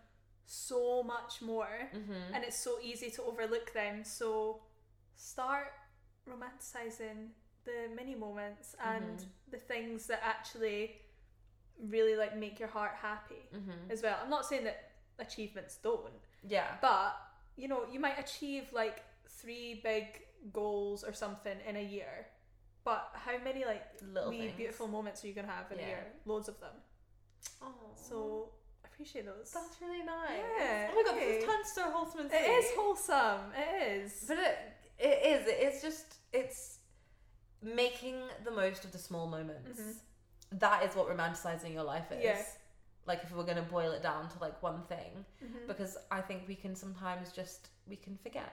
so 0.46 1.02
much 1.02 1.40
more. 1.40 1.88
mm-hmm. 1.94 2.34
And 2.34 2.44
it's 2.44 2.58
so 2.58 2.72
easy 2.82 3.10
to 3.12 3.22
overlook 3.22 3.72
them. 3.72 4.04
So 4.04 4.62
start 5.16 5.68
romanticizing 6.28 7.28
the 7.64 7.88
mini 7.94 8.14
moments 8.14 8.74
and 8.84 9.18
Mhm. 9.18 9.26
the 9.50 9.58
things 9.58 10.06
that 10.06 10.20
actually 10.22 11.00
really 11.78 12.14
like 12.16 12.36
make 12.36 12.58
your 12.58 12.68
heart 12.68 12.94
happy 12.96 13.48
Mm-hmm. 13.52 13.90
as 13.90 14.02
well. 14.02 14.18
I'm 14.22 14.30
not 14.30 14.44
saying 14.46 14.64
that 14.64 14.92
achievements 15.18 15.76
don't, 15.76 16.12
yeah, 16.42 16.76
but 16.80 17.16
you 17.56 17.68
know, 17.68 17.86
you 17.86 18.00
might 18.00 18.18
achieve 18.18 18.72
like 18.72 19.02
three 19.28 19.80
big 19.82 20.26
goals 20.52 21.04
or 21.04 21.12
something 21.12 21.58
in 21.66 21.76
a 21.76 21.82
year. 21.82 22.26
But 22.84 23.10
how 23.14 23.38
many 23.38 23.64
like 23.64 23.84
little 24.02 24.28
wee 24.30 24.38
things. 24.40 24.56
beautiful 24.56 24.88
moments 24.88 25.24
are 25.24 25.28
you 25.28 25.34
gonna 25.34 25.48
have 25.48 25.70
in 25.72 25.78
a 25.78 25.82
year? 25.82 26.12
Loads 26.26 26.48
of 26.48 26.60
them. 26.60 26.76
Oh, 27.62 27.74
So 27.96 28.50
I 28.84 28.88
appreciate 28.88 29.24
those. 29.24 29.50
that's 29.52 29.80
really 29.80 30.02
nice. 30.02 30.30
Yeah, 30.58 30.90
Oh 30.92 30.94
my 30.96 31.02
god, 31.02 31.14
okay. 31.16 31.36
this 31.38 31.44
turned 31.44 31.66
so 31.66 31.90
wholesome 31.90 32.26
it 32.30 32.34
is 32.34 32.70
wholesome. 32.76 33.52
It 33.56 33.82
is. 34.02 34.24
But 34.28 34.38
it 34.38 34.58
it 34.98 35.26
is. 35.26 35.46
It's 35.48 35.82
just 35.82 36.16
it's 36.32 36.78
making 37.62 38.16
the 38.44 38.50
most 38.50 38.84
of 38.84 38.92
the 38.92 38.98
small 38.98 39.26
moments. 39.26 39.80
Mhm. 39.80 39.94
That 40.60 40.84
is 40.84 40.94
what 40.94 41.08
romanticizing 41.08 41.72
your 41.72 41.82
life 41.84 42.10
is. 42.12 42.22
Yeah. 42.22 42.44
Like 43.06 43.22
if 43.22 43.32
we're 43.32 43.44
gonna 43.44 43.62
boil 43.62 43.92
it 43.92 44.02
down 44.02 44.28
to 44.30 44.38
like 44.38 44.62
one 44.62 44.82
thing, 44.84 45.24
Mhm. 45.42 45.66
because 45.66 45.96
I 46.10 46.20
think 46.22 46.46
we 46.48 46.56
can 46.56 46.74
sometimes 46.74 47.32
just 47.32 47.68
we 47.86 47.96
can 47.96 48.16
forget. 48.18 48.52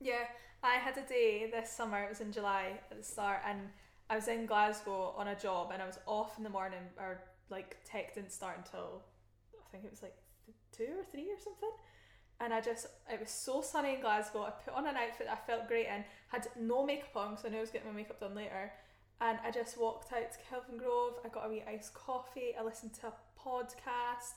Yeah, 0.00 0.26
I 0.62 0.74
had 0.76 0.96
a 0.98 1.02
day 1.06 1.50
this 1.50 1.70
summer. 1.70 2.02
It 2.04 2.08
was 2.08 2.20
in 2.20 2.32
July 2.32 2.80
at 2.90 2.96
the 2.96 3.02
start, 3.02 3.42
and 3.44 3.70
I 4.08 4.16
was 4.16 4.28
in 4.28 4.46
Glasgow 4.46 5.10
on 5.16 5.28
a 5.28 5.38
job, 5.38 5.70
and 5.72 5.82
I 5.82 5.86
was 5.86 5.98
off 6.06 6.36
in 6.38 6.44
the 6.44 6.50
morning. 6.50 6.88
Or 6.98 7.22
like 7.50 7.76
tech 7.84 8.14
didn't 8.14 8.32
start 8.32 8.56
until 8.58 9.02
I 9.58 9.68
think 9.70 9.84
it 9.84 9.90
was 9.90 10.02
like 10.02 10.16
two 10.72 10.98
or 10.98 11.04
three 11.04 11.30
or 11.30 11.38
something. 11.38 11.70
And 12.40 12.54
I 12.54 12.60
just 12.60 12.86
it 13.12 13.20
was 13.20 13.30
so 13.30 13.60
sunny 13.60 13.94
in 13.94 14.00
Glasgow. 14.00 14.42
I 14.42 14.50
put 14.50 14.74
on 14.74 14.86
an 14.86 14.96
outfit 14.96 15.28
I 15.30 15.36
felt 15.36 15.68
great 15.68 15.86
in. 15.86 16.04
Had 16.28 16.48
no 16.58 16.84
makeup 16.84 17.16
on, 17.16 17.36
so 17.36 17.48
I 17.48 17.50
knew 17.50 17.58
I 17.58 17.60
was 17.60 17.70
getting 17.70 17.88
my 17.88 17.94
makeup 17.94 18.20
done 18.20 18.34
later. 18.34 18.72
And 19.20 19.38
I 19.44 19.50
just 19.50 19.78
walked 19.78 20.12
out 20.12 20.32
to 20.32 20.38
Kelvingrove. 20.48 21.14
I 21.24 21.28
got 21.28 21.46
a 21.46 21.50
wee 21.50 21.62
iced 21.68 21.92
coffee. 21.92 22.54
I 22.58 22.64
listened 22.64 22.94
to 22.94 23.08
a 23.08 23.12
podcast. 23.38 24.32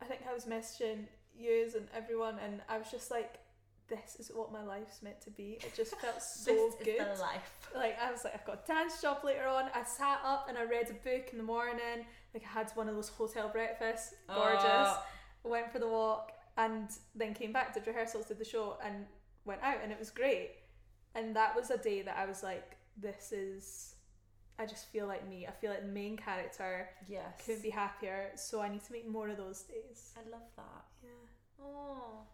I 0.00 0.06
think 0.06 0.22
I 0.28 0.32
was 0.32 0.46
messaging 0.46 1.04
yous 1.36 1.74
and 1.74 1.86
everyone, 1.94 2.36
and 2.42 2.60
I 2.68 2.78
was 2.78 2.90
just 2.90 3.10
like, 3.10 3.34
this 3.88 4.16
is 4.18 4.30
what 4.34 4.50
my 4.50 4.62
life's 4.64 5.02
meant 5.02 5.20
to 5.22 5.30
be. 5.30 5.58
It 5.60 5.74
just 5.76 5.94
felt 5.96 6.22
so 6.22 6.50
this 6.50 6.74
good. 6.82 6.88
is 6.88 7.18
the 7.18 7.22
life. 7.22 7.68
Like 7.74 7.98
I 8.00 8.10
was 8.10 8.24
like, 8.24 8.34
I've 8.34 8.46
got 8.46 8.62
a 8.64 8.66
dance 8.66 9.02
job 9.02 9.18
later 9.24 9.46
on. 9.46 9.64
I 9.74 9.82
sat 9.84 10.20
up 10.24 10.46
and 10.48 10.56
I 10.56 10.64
read 10.64 10.88
a 10.90 10.94
book 10.94 11.28
in 11.32 11.38
the 11.38 11.44
morning. 11.44 12.06
Like 12.32 12.44
I 12.44 12.48
had 12.48 12.70
one 12.74 12.88
of 12.88 12.94
those 12.94 13.10
hotel 13.10 13.50
breakfasts, 13.50 14.14
gorgeous. 14.28 14.64
Oh, 14.64 15.02
Went 15.44 15.72
for 15.72 15.80
the 15.80 15.88
walk 15.88 16.31
and 16.56 16.88
then 17.14 17.34
came 17.34 17.52
back, 17.52 17.74
did 17.74 17.86
rehearsals, 17.86 18.26
did 18.26 18.38
the 18.38 18.44
show, 18.44 18.76
and 18.84 19.06
went 19.44 19.62
out, 19.62 19.78
and 19.82 19.90
it 19.90 19.98
was 19.98 20.10
great. 20.10 20.50
And 21.14 21.34
that 21.36 21.54
was 21.54 21.70
a 21.70 21.78
day 21.78 22.02
that 22.02 22.16
I 22.16 22.26
was 22.26 22.42
like, 22.42 22.76
this 22.96 23.32
is. 23.32 23.94
I 24.58 24.66
just 24.66 24.92
feel 24.92 25.06
like 25.06 25.26
me. 25.28 25.46
I 25.46 25.50
feel 25.50 25.70
like 25.70 25.80
the 25.80 25.88
main 25.88 26.16
character 26.16 26.88
yes. 27.08 27.42
could 27.44 27.62
be 27.62 27.70
happier, 27.70 28.30
so 28.36 28.60
I 28.60 28.68
need 28.68 28.84
to 28.84 28.92
make 28.92 29.08
more 29.08 29.28
of 29.28 29.38
those 29.38 29.62
days. 29.62 30.12
I 30.16 30.30
love 30.30 30.42
that. 30.56 30.84
Yeah. 31.02 31.64
Oh. 31.64 32.26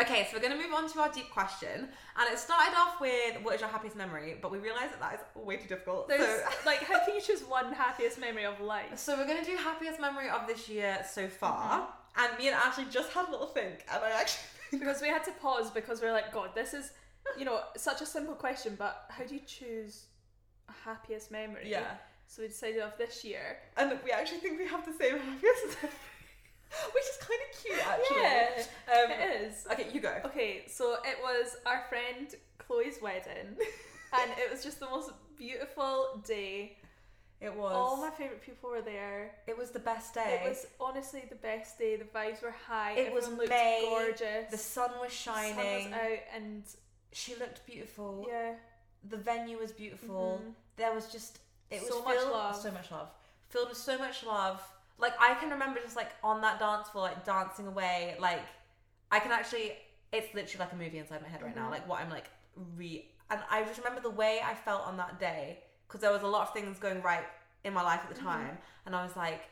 Okay, 0.00 0.26
so 0.30 0.36
we're 0.36 0.42
going 0.42 0.56
to 0.56 0.62
move 0.62 0.72
on 0.72 0.88
to 0.90 1.00
our 1.00 1.10
deep 1.10 1.30
question. 1.30 1.88
And 2.18 2.32
it 2.32 2.38
started 2.38 2.74
off 2.76 3.00
with 3.00 3.42
what 3.42 3.54
is 3.54 3.60
your 3.60 3.70
happiest 3.70 3.96
memory, 3.96 4.36
but 4.40 4.50
we 4.50 4.58
realised 4.58 4.92
that 4.92 5.00
that 5.00 5.14
is 5.14 5.44
way 5.44 5.56
too 5.56 5.68
difficult. 5.68 6.08
There's 6.08 6.22
So, 6.22 6.44
like, 6.66 6.82
how 6.82 7.04
can 7.04 7.14
you 7.14 7.20
choose 7.20 7.42
one 7.42 7.72
happiest 7.72 8.18
memory 8.18 8.44
of 8.44 8.60
life? 8.60 8.98
so 8.98 9.16
we're 9.16 9.26
going 9.26 9.44
to 9.44 9.50
do 9.50 9.56
happiest 9.56 10.00
memory 10.00 10.28
of 10.30 10.46
this 10.46 10.68
year 10.68 11.04
so 11.10 11.28
far. 11.28 11.80
Mm-hmm. 11.80 11.90
And 12.16 12.36
me 12.38 12.48
and 12.48 12.56
Ashley 12.56 12.84
just 12.90 13.12
had 13.12 13.28
a 13.28 13.30
little 13.30 13.46
think, 13.46 13.84
and 13.92 14.02
I 14.04 14.10
actually 14.10 14.44
Because 14.70 15.02
we 15.02 15.08
had 15.08 15.24
to 15.24 15.32
pause 15.32 15.70
because 15.70 16.00
we 16.00 16.06
are 16.06 16.12
like, 16.12 16.32
God, 16.32 16.50
this 16.54 16.74
is, 16.74 16.92
you 17.36 17.44
know, 17.44 17.60
such 17.76 18.02
a 18.02 18.06
simple 18.06 18.34
question, 18.34 18.76
but 18.78 19.06
how 19.08 19.24
do 19.24 19.34
you 19.34 19.40
choose 19.46 20.04
a 20.68 20.72
happiest 20.84 21.30
memory? 21.32 21.64
Yeah. 21.66 21.94
So 22.28 22.42
we 22.42 22.48
decided 22.48 22.80
of 22.80 22.96
this 22.96 23.24
year. 23.24 23.58
And 23.76 23.98
we 24.04 24.12
actually 24.12 24.38
think 24.38 24.58
we 24.58 24.68
have 24.68 24.86
the 24.86 24.92
same 24.92 25.18
happiest 25.18 25.66
memory. 25.82 25.96
Which 26.94 27.02
is 27.02 27.16
kind 27.18 27.40
of 27.50 27.60
cute, 27.60 27.88
actually. 27.88 28.22
Yeah, 28.22 28.94
Um, 28.94 29.10
it 29.10 29.42
is. 29.42 29.66
Okay, 29.72 29.86
you 29.92 30.00
go. 30.00 30.20
Okay, 30.26 30.62
so 30.68 30.98
it 31.04 31.18
was 31.20 31.56
our 31.66 31.82
friend 31.88 32.32
Chloe's 32.58 33.02
wedding, 33.02 33.56
and 34.20 34.30
it 34.38 34.48
was 34.52 34.62
just 34.62 34.78
the 34.78 34.86
most 34.86 35.10
beautiful 35.36 36.22
day. 36.24 36.76
It 37.40 37.54
was. 37.54 37.72
All 37.74 37.96
my 37.96 38.10
favourite 38.10 38.42
people 38.42 38.68
were 38.70 38.82
there. 38.82 39.32
it 39.46 39.56
was 39.56 39.70
the 39.70 39.78
best 39.78 40.12
day. 40.14 40.42
It 40.44 40.48
was 40.48 40.66
honestly 40.78 41.24
the 41.28 41.36
best 41.36 41.78
day. 41.78 41.96
The 41.96 42.04
vibes 42.04 42.42
were 42.42 42.54
high. 42.68 42.92
It 42.92 43.12
was 43.12 43.24
Everyone 43.24 43.38
looked 43.38 43.50
May, 43.50 43.86
gorgeous. 43.88 44.50
the 44.50 44.58
sun 44.58 44.90
was 45.00 45.10
The 45.10 45.16
shining. 45.16 45.54
sun 45.54 45.90
was 45.90 46.00
out, 46.00 46.18
and 46.34 46.62
She 47.12 47.34
looked 47.36 47.64
beautiful. 47.66 48.26
yeah, 48.28 48.54
The 49.04 49.16
venue 49.16 49.58
was 49.58 49.72
beautiful. 49.72 50.40
Mhm. 50.44 50.54
There 50.76 50.92
was 50.92 51.10
just 51.10 51.38
it 51.70 51.80
was 51.80 51.88
So 51.90 52.02
much 52.02 52.16
filled, 52.18 52.32
love. 52.32 52.56
so 52.56 52.70
much 52.72 52.90
love, 52.90 53.08
filled 53.48 53.68
with 53.70 53.78
so 53.78 53.96
much 53.98 54.22
love. 54.24 54.60
Like 54.98 55.14
I 55.18 55.34
can 55.34 55.48
remember 55.50 55.80
just 55.80 55.96
like 55.96 56.10
on 56.22 56.40
that 56.42 56.58
dance 56.58 56.88
floor, 56.90 57.04
like 57.04 57.24
dancing 57.24 57.66
away. 57.66 58.16
Like 58.18 58.42
I 59.10 59.18
can 59.18 59.32
actually, 59.32 59.72
it's 60.12 60.34
literally 60.34 60.64
like 60.66 60.72
a 60.72 60.76
movie 60.76 60.98
inside 60.98 61.22
my 61.22 61.28
head 61.28 61.42
right 61.42 61.56
now. 61.56 61.68
Mhm. 61.68 61.70
Like 61.70 61.88
what 61.88 62.00
I'm 62.00 62.10
like 62.10 62.28
re, 62.76 63.08
and 63.30 63.40
I 63.48 63.62
just 63.64 63.78
remember 63.78 64.00
the 64.02 64.10
way 64.10 64.40
I 64.44 64.54
felt 64.54 64.82
on 64.82 64.96
that 64.98 65.18
day 65.18 65.62
because 65.90 66.00
there 66.02 66.12
was 66.12 66.22
a 66.22 66.26
lot 66.28 66.46
of 66.46 66.54
things 66.54 66.78
going 66.78 67.02
right 67.02 67.26
in 67.64 67.72
my 67.72 67.82
life 67.82 68.00
at 68.04 68.08
the 68.14 68.20
Mhm. 68.20 68.22
time, 68.22 68.58
and 68.86 68.94
I 68.94 69.02
was 69.02 69.16
like, 69.16 69.42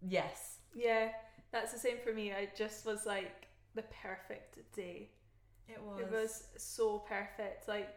yes, 0.00 0.58
yeah. 0.74 1.12
That's 1.52 1.72
the 1.72 1.78
same 1.78 1.98
for 2.02 2.12
me. 2.12 2.32
I 2.32 2.48
just 2.56 2.84
was 2.86 3.06
like 3.06 3.46
the 3.74 3.82
perfect 4.02 4.58
day. 4.74 5.10
it 5.68 5.80
was. 5.80 6.00
It 6.00 6.10
was 6.10 6.44
so 6.58 6.98
perfect. 7.00 7.68
Like 7.68 7.88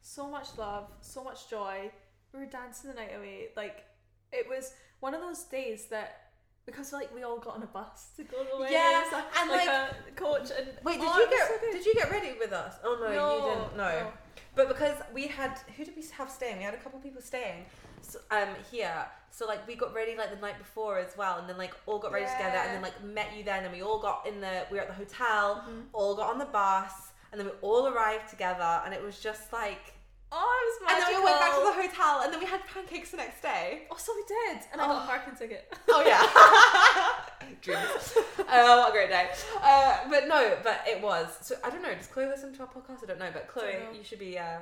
so 0.00 0.28
much 0.28 0.48
love, 0.58 0.90
so 1.00 1.24
much 1.24 1.48
joy. 1.48 1.90
We 2.32 2.40
were 2.40 2.46
dancing 2.46 2.90
the 2.90 2.96
night 2.96 3.14
away. 3.16 3.48
Like 3.56 3.84
it 4.32 4.48
was 4.48 4.74
one 5.00 5.14
of 5.14 5.20
those 5.22 5.44
days 5.44 5.86
that 5.86 6.32
because 6.66 6.92
like 6.92 7.12
we 7.14 7.22
all 7.22 7.38
got 7.38 7.54
on 7.56 7.62
a 7.62 7.66
bus 7.66 8.10
to 8.16 8.24
go 8.24 8.38
away. 8.54 8.68
Yeah, 8.70 8.98
and, 9.00 9.06
stuff, 9.08 9.26
and, 9.40 9.50
like, 9.50 9.66
like- 9.66 9.90
a 10.08 10.12
coach 10.14 10.50
and 10.56 10.68
Wait, 10.84 11.00
did 11.00 11.08
oh, 11.10 11.18
you 11.18 11.28
get 11.30 11.48
so 11.48 11.72
did 11.72 11.86
you 11.86 11.94
get 11.94 12.10
ready 12.10 12.32
with 12.38 12.52
us? 12.52 12.74
Oh 12.84 12.96
no, 13.00 13.06
you 13.08 13.50
didn't. 13.54 13.76
No. 13.76 13.88
no. 13.88 14.12
But 14.56 14.68
because 14.68 14.96
we 15.14 15.28
had, 15.28 15.58
who 15.76 15.84
did 15.84 15.94
we 15.94 16.02
have 16.18 16.30
staying? 16.30 16.56
We 16.58 16.64
had 16.64 16.74
a 16.74 16.78
couple 16.78 16.98
people 16.98 17.22
staying, 17.22 17.66
so, 18.00 18.18
um 18.30 18.48
here. 18.72 19.04
So 19.30 19.46
like 19.46 19.66
we 19.68 19.74
got 19.74 19.94
ready 19.94 20.16
like 20.16 20.30
the 20.34 20.40
night 20.40 20.58
before 20.58 20.98
as 20.98 21.12
well, 21.16 21.38
and 21.38 21.46
then 21.48 21.58
like 21.58 21.74
all 21.86 21.98
got 21.98 22.10
ready 22.10 22.24
together, 22.24 22.56
and 22.56 22.70
then 22.74 22.82
like 22.82 22.98
met 23.04 23.28
you 23.36 23.44
then, 23.44 23.64
and 23.64 23.72
we 23.72 23.82
all 23.82 24.00
got 24.00 24.26
in 24.26 24.40
the 24.40 24.64
we 24.70 24.76
were 24.78 24.82
at 24.82 24.88
the 24.88 24.94
hotel, 24.94 25.62
Mhm. 25.68 25.84
all 25.92 26.14
got 26.16 26.30
on 26.32 26.38
the 26.38 26.46
bus, 26.46 26.92
and 27.30 27.38
then 27.38 27.46
we 27.46 27.52
all 27.60 27.86
arrived 27.88 28.28
together, 28.30 28.72
and 28.84 28.92
it 28.94 29.02
was 29.02 29.20
just 29.20 29.52
like. 29.52 29.92
Oh, 30.32 30.36
it 30.82 30.82
was 30.82 30.92
And 30.92 31.02
then 31.02 31.20
we 31.20 31.24
went 31.24 31.38
back 31.38 31.54
to 31.54 31.60
the 31.70 31.72
hotel, 31.86 32.22
and 32.22 32.32
then 32.32 32.40
we 32.40 32.46
had 32.46 32.60
pancakes 32.66 33.12
the 33.12 33.16
next 33.18 33.40
day. 33.42 33.86
Oh, 33.92 33.96
so 33.96 34.12
we 34.16 34.24
did, 34.26 34.58
and 34.72 34.80
I 34.80 34.86
got 34.86 35.04
a 35.04 35.06
parking 35.06 35.36
ticket. 35.36 35.72
Oh 35.88 36.02
yeah, 36.04 36.20
dreams. 37.62 38.14
Oh, 38.50 38.78
what 38.80 38.88
a 38.90 38.92
great 38.92 39.10
day. 39.10 39.28
Uh, 39.62 39.98
but 40.10 40.28
no, 40.28 40.56
but 40.62 40.82
it 40.86 41.00
was. 41.02 41.28
So 41.42 41.54
I 41.64 41.70
don't 41.70 41.82
know. 41.82 41.94
Does 41.94 42.06
Chloe 42.06 42.26
listen 42.26 42.54
to 42.54 42.60
our 42.62 42.68
podcast? 42.68 43.02
I 43.02 43.06
don't 43.06 43.18
know. 43.18 43.30
But 43.32 43.48
Chloe, 43.48 43.74
you 43.96 44.02
should 44.04 44.18
be 44.18 44.38
uh, 44.38 44.58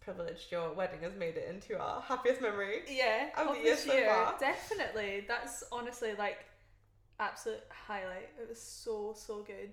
privileged. 0.00 0.50
Your 0.52 0.72
wedding 0.72 1.00
has 1.02 1.14
made 1.14 1.36
it 1.36 1.48
into 1.48 1.78
our 1.80 2.00
happiest 2.00 2.40
memory. 2.40 2.80
Yeah, 2.88 3.28
Of 3.36 3.48
of 3.48 3.54
the 3.56 3.62
year 3.62 3.74
this 3.74 3.84
so 3.84 4.04
far. 4.06 4.34
definitely. 4.38 5.24
That's 5.28 5.64
honestly 5.72 6.12
like 6.18 6.44
absolute 7.20 7.62
highlight. 7.70 8.28
It 8.40 8.48
was 8.48 8.60
so 8.60 9.14
so 9.16 9.42
good. 9.42 9.70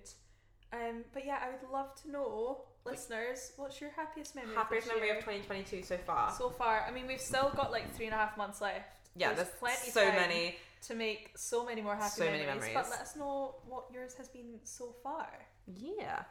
Um, 0.72 1.04
but 1.12 1.24
yeah, 1.24 1.38
I 1.40 1.50
would 1.50 1.70
love 1.72 1.94
to 2.02 2.10
know, 2.10 2.62
listeners, 2.84 3.52
what's 3.56 3.80
your 3.80 3.90
happiest 3.90 4.34
memory? 4.34 4.56
Happiest 4.56 4.88
memory 4.88 5.06
year? 5.06 5.18
of 5.18 5.24
2022 5.24 5.84
so 5.84 5.96
far. 5.98 6.32
so 6.36 6.50
far. 6.50 6.84
I 6.88 6.90
mean, 6.90 7.06
we've 7.06 7.20
still 7.20 7.52
got 7.54 7.70
like 7.70 7.94
three 7.94 8.06
and 8.06 8.14
a 8.14 8.18
half 8.18 8.36
months 8.36 8.60
left. 8.60 9.08
yeah, 9.14 9.32
there's 9.34 9.46
there's 9.48 9.58
plenty 9.60 9.90
so 9.90 10.04
time. 10.04 10.16
many. 10.16 10.56
To 10.86 10.94
make 10.94 11.30
so 11.36 11.64
many 11.64 11.80
more 11.82 11.96
happy 11.96 12.10
So 12.16 12.24
many 12.24 12.38
memories. 12.44 12.60
memories. 12.60 12.74
But 12.74 12.90
let 12.90 13.00
us 13.00 13.16
know 13.16 13.56
what 13.66 13.84
yours 13.92 14.14
has 14.14 14.28
been 14.28 14.58
so 14.64 14.94
far. 15.02 15.28
Yeah. 15.66 16.24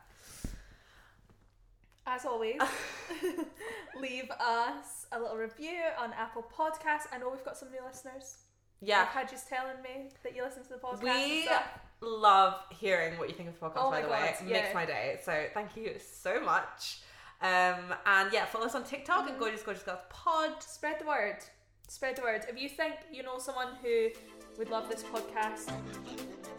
As 2.06 2.26
always, 2.26 2.60
leave 4.00 4.30
us 4.32 5.06
a 5.14 5.20
little 5.20 5.38
review 5.38 5.80
on 5.98 6.12
Apple 6.14 6.46
Podcasts. 6.56 7.08
I 7.14 7.18
know 7.18 7.30
we've 7.30 7.46
got 7.46 7.58
some 7.58 7.72
new 7.72 7.80
listeners. 7.86 8.38
Yeah. 8.82 9.02
I've 9.04 9.08
had 9.08 9.32
you 9.32 9.38
telling 9.50 9.82
me 9.82 10.10
that 10.24 10.36
you 10.36 10.44
listen 10.44 10.64
to 10.64 10.70
the 10.70 10.76
podcast. 10.76 11.02
We 11.02 11.48
love 12.02 12.56
hearing 12.72 13.18
what 13.18 13.30
you 13.30 13.36
think 13.36 13.48
of 13.50 13.58
the 13.58 13.66
podcast, 13.66 13.74
Oh 13.78 13.90
by 13.90 14.02
the 14.02 14.08
God, 14.10 14.22
way. 14.22 14.30
It 14.42 14.48
yeah. 14.48 14.62
makes 14.64 14.74
my 14.76 14.86
day. 14.86 15.20
So 15.24 15.46
thank 15.54 15.78
you 15.78 15.96
so 15.98 16.42
much. 16.44 17.00
Um, 17.42 17.94
and 18.06 18.32
yeah, 18.34 18.46
follow 18.46 18.66
us 18.66 18.76
on 18.76 18.84
TikTok 18.84 19.30
at 19.30 19.36
Mhm. 19.36 19.40
Gorgeous 19.40 19.64
Gorgeous 19.64 19.84
Girls 19.84 20.00
Pod. 20.10 20.62
spread 20.62 21.00
the 21.00 21.06
word. 21.06 21.38
Spread 21.88 22.18
the 22.18 22.22
word. 22.22 22.46
If 22.50 22.60
you 22.60 22.68
think 22.68 22.96
you 23.12 23.24
know 23.24 23.38
someone 23.38 23.76
who 23.82 24.10
would 24.58 24.70
love 24.70 24.90
this 24.90 25.04
podcast, 25.04 25.72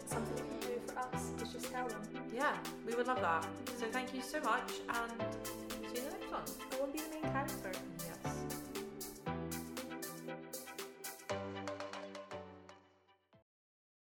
something 0.05 0.37
you 0.37 0.43
can 0.43 0.59
do 0.59 0.81
for 0.87 0.99
us 0.99 1.31
is 1.41 1.53
just 1.53 1.71
tell 1.71 1.87
them. 1.87 2.01
Yeah, 2.33 2.55
we 2.85 2.93
would 2.95 3.07
love 3.07 3.21
that. 3.21 3.45
So 3.79 3.85
thank 3.91 4.13
you 4.13 4.21
so 4.21 4.39
much 4.41 4.73
and 4.89 5.11
see 5.89 5.95
you 5.95 5.99
in 5.99 6.05
the 6.05 6.11
next 6.11 6.31
one. 6.31 6.43
I 6.71 6.79
won't 6.79 6.93
be 6.93 6.99
the 6.99 7.09
main 7.09 7.21
character. 7.21 7.71
Yeah. 8.05 8.54